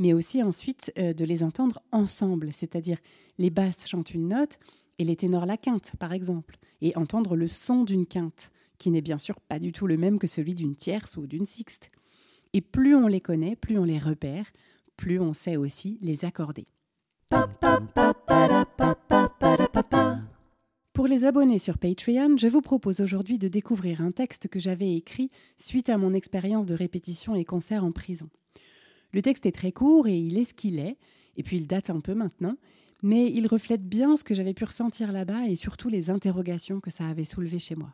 mais 0.00 0.12
aussi 0.12 0.42
ensuite 0.42 0.92
euh, 0.98 1.12
de 1.12 1.24
les 1.24 1.44
entendre 1.44 1.80
ensemble, 1.92 2.52
c'est-à-dire 2.52 2.98
les 3.38 3.50
basses 3.50 3.86
chantent 3.86 4.14
une 4.14 4.26
note, 4.26 4.58
et 4.98 5.04
les 5.04 5.14
ténors 5.14 5.46
la 5.46 5.56
quinte, 5.56 5.92
par 6.00 6.12
exemple, 6.12 6.56
et 6.82 6.96
entendre 6.96 7.36
le 7.36 7.46
son 7.46 7.84
d'une 7.84 8.04
quinte, 8.04 8.50
qui 8.78 8.90
n'est 8.90 9.00
bien 9.00 9.20
sûr 9.20 9.38
pas 9.42 9.60
du 9.60 9.70
tout 9.70 9.86
le 9.86 9.96
même 9.96 10.18
que 10.18 10.26
celui 10.26 10.56
d'une 10.56 10.74
tierce 10.74 11.16
ou 11.16 11.28
d'une 11.28 11.46
sixte. 11.46 11.88
Et 12.52 12.60
plus 12.60 12.96
on 12.96 13.06
les 13.06 13.20
connaît, 13.20 13.54
plus 13.54 13.78
on 13.78 13.84
les 13.84 14.00
repère, 14.00 14.46
plus 14.96 15.20
on 15.20 15.34
sait 15.34 15.56
aussi 15.56 15.98
les 16.02 16.24
accorder. 16.24 16.64
Pour 20.92 21.08
les 21.08 21.24
abonnés 21.24 21.58
sur 21.58 21.76
Patreon, 21.78 22.36
je 22.38 22.46
vous 22.46 22.60
propose 22.60 23.00
aujourd'hui 23.00 23.38
de 23.38 23.48
découvrir 23.48 24.00
un 24.00 24.10
texte 24.10 24.48
que 24.48 24.60
j'avais 24.60 24.94
écrit 24.94 25.28
suite 25.58 25.88
à 25.88 25.98
mon 25.98 26.12
expérience 26.12 26.66
de 26.66 26.74
répétition 26.74 27.34
et 27.34 27.44
concert 27.44 27.84
en 27.84 27.92
prison. 27.92 28.28
Le 29.12 29.20
texte 29.20 29.44
est 29.46 29.52
très 29.52 29.72
court 29.72 30.08
et 30.08 30.16
il 30.16 30.38
est 30.38 30.44
ce 30.44 30.54
qu'il 30.54 30.78
est, 30.78 30.96
et 31.36 31.42
puis 31.42 31.56
il 31.56 31.66
date 31.66 31.90
un 31.90 32.00
peu 32.00 32.14
maintenant, 32.14 32.56
mais 33.02 33.30
il 33.30 33.46
reflète 33.46 33.86
bien 33.86 34.16
ce 34.16 34.24
que 34.24 34.34
j'avais 34.34 34.54
pu 34.54 34.64
ressentir 34.64 35.12
là-bas 35.12 35.46
et 35.46 35.56
surtout 35.56 35.88
les 35.88 36.10
interrogations 36.10 36.80
que 36.80 36.90
ça 36.90 37.06
avait 37.06 37.24
soulevées 37.24 37.58
chez 37.58 37.76
moi. 37.76 37.92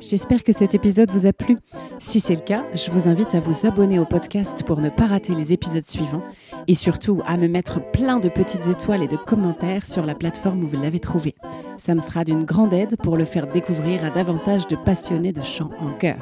J'espère 0.00 0.44
que 0.44 0.52
cet 0.52 0.74
épisode 0.74 1.10
vous 1.10 1.26
a 1.26 1.32
plu. 1.32 1.56
Si 1.98 2.20
c'est 2.20 2.34
le 2.34 2.40
cas, 2.40 2.64
je 2.74 2.90
vous 2.90 3.08
invite 3.08 3.34
à 3.34 3.40
vous 3.40 3.66
abonner 3.66 3.98
au 3.98 4.04
podcast 4.04 4.64
pour 4.64 4.80
ne 4.80 4.88
pas 4.88 5.06
rater 5.06 5.34
les 5.34 5.52
épisodes 5.52 5.88
suivants 5.88 6.22
et 6.66 6.74
surtout 6.74 7.22
à 7.26 7.36
me 7.36 7.48
mettre 7.48 7.80
plein 7.92 8.18
de 8.18 8.28
petites 8.28 8.66
étoiles 8.66 9.02
et 9.02 9.08
de 9.08 9.16
commentaires 9.16 9.86
sur 9.86 10.04
la 10.04 10.14
plateforme 10.14 10.64
où 10.64 10.66
vous 10.66 10.80
l'avez 10.80 11.00
trouvé. 11.00 11.34
Ça 11.78 11.94
me 11.94 12.00
sera 12.00 12.24
d'une 12.24 12.44
grande 12.44 12.72
aide 12.72 12.96
pour 13.02 13.16
le 13.16 13.24
faire 13.24 13.46
découvrir 13.46 14.04
à 14.04 14.10
davantage 14.10 14.66
de 14.66 14.76
passionnés 14.76 15.32
de 15.32 15.42
chant 15.42 15.70
en 15.80 15.92
chœur. 15.92 16.18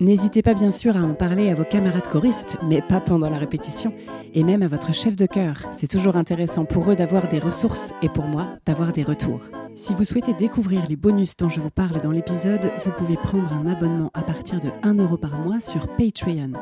N'hésitez 0.00 0.42
pas 0.42 0.54
bien 0.54 0.70
sûr 0.70 0.96
à 0.96 1.00
en 1.00 1.14
parler 1.14 1.50
à 1.50 1.54
vos 1.54 1.64
camarades 1.64 2.08
choristes, 2.08 2.58
mais 2.68 2.82
pas 2.82 3.00
pendant 3.00 3.30
la 3.30 3.38
répétition, 3.38 3.92
et 4.34 4.42
même 4.42 4.62
à 4.62 4.68
votre 4.68 4.92
chef 4.92 5.14
de 5.16 5.26
chœur. 5.26 5.66
C'est 5.72 5.86
toujours 5.88 6.16
intéressant 6.16 6.64
pour 6.64 6.90
eux 6.90 6.96
d'avoir 6.96 7.28
des 7.28 7.38
ressources 7.38 7.92
et 8.02 8.08
pour 8.08 8.24
moi 8.24 8.48
d'avoir 8.66 8.92
des 8.92 9.04
retours. 9.04 9.42
Si 9.76 9.94
vous 9.94 10.04
souhaitez 10.04 10.34
découvrir 10.34 10.82
les 10.88 10.96
bonus 10.96 11.36
dont 11.36 11.48
je 11.48 11.60
vous 11.60 11.70
parle 11.70 12.00
dans 12.00 12.10
l'épisode, 12.10 12.70
vous 12.84 12.90
pouvez 12.92 13.16
prendre 13.16 13.52
un 13.52 13.66
abonnement 13.66 14.10
à 14.14 14.22
partir 14.22 14.60
de 14.60 14.70
1 14.82 14.94
euro 14.94 15.16
par 15.16 15.38
mois 15.38 15.60
sur 15.60 15.86
Patreon. 15.88 16.52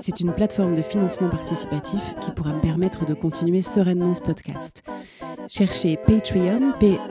C'est 0.00 0.20
une 0.20 0.32
plateforme 0.32 0.74
de 0.74 0.82
financement 0.82 1.28
participatif 1.28 2.14
qui 2.20 2.30
pourra 2.32 2.52
me 2.52 2.60
permettre 2.60 3.04
de 3.04 3.14
continuer 3.14 3.62
sereinement 3.62 4.14
ce 4.14 4.20
podcast. 4.20 4.82
Cherchez 5.48 5.96
Patreon, 6.06 6.72
P-A-T-R-E-O-N, 6.78 7.10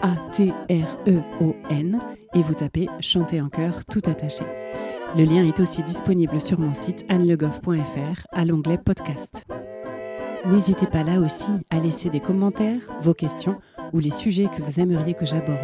et 2.34 2.42
vous 2.42 2.54
tapez 2.54 2.88
Chanter 3.02 3.42
en 3.42 3.50
chœur 3.50 3.84
tout 3.86 4.02
attaché. 4.06 4.44
Le 5.18 5.26
lien 5.26 5.46
est 5.46 5.60
aussi 5.60 5.84
disponible 5.84 6.40
sur 6.40 6.60
mon 6.60 6.74
site 6.74 7.06
annelegoff.fr 7.10 8.28
à 8.32 8.46
l'onglet 8.46 8.78
podcast. 8.78 9.46
N'hésitez 10.46 10.88
pas 10.88 11.04
là 11.04 11.20
aussi 11.20 11.52
à 11.70 11.80
laisser 11.80 12.10
des 12.10 12.22
commentaires, 12.22 12.82
vos 13.02 13.14
questions 13.14 13.58
ou 13.92 14.00
les 14.00 14.10
sujets 14.10 14.48
que 14.56 14.62
vous 14.62 14.80
aimeriez 14.80 15.14
que 15.14 15.26
j'aborde. 15.26 15.60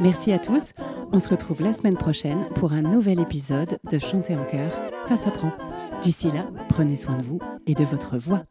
Merci 0.00 0.32
à 0.32 0.38
tous, 0.38 0.72
on 1.12 1.18
se 1.18 1.28
retrouve 1.28 1.60
la 1.60 1.74
semaine 1.74 1.96
prochaine 1.96 2.46
pour 2.54 2.72
un 2.72 2.82
nouvel 2.82 3.20
épisode 3.20 3.78
de 3.90 3.98
Chanter 3.98 4.36
en 4.36 4.44
chœur, 4.44 4.72
ça 5.06 5.18
s'apprend. 5.18 5.52
D'ici 6.00 6.30
là, 6.30 6.46
prenez 6.70 6.96
soin 6.96 7.16
de 7.18 7.22
vous 7.22 7.40
et 7.66 7.74
de 7.74 7.84
votre 7.84 8.16
voix. 8.16 8.44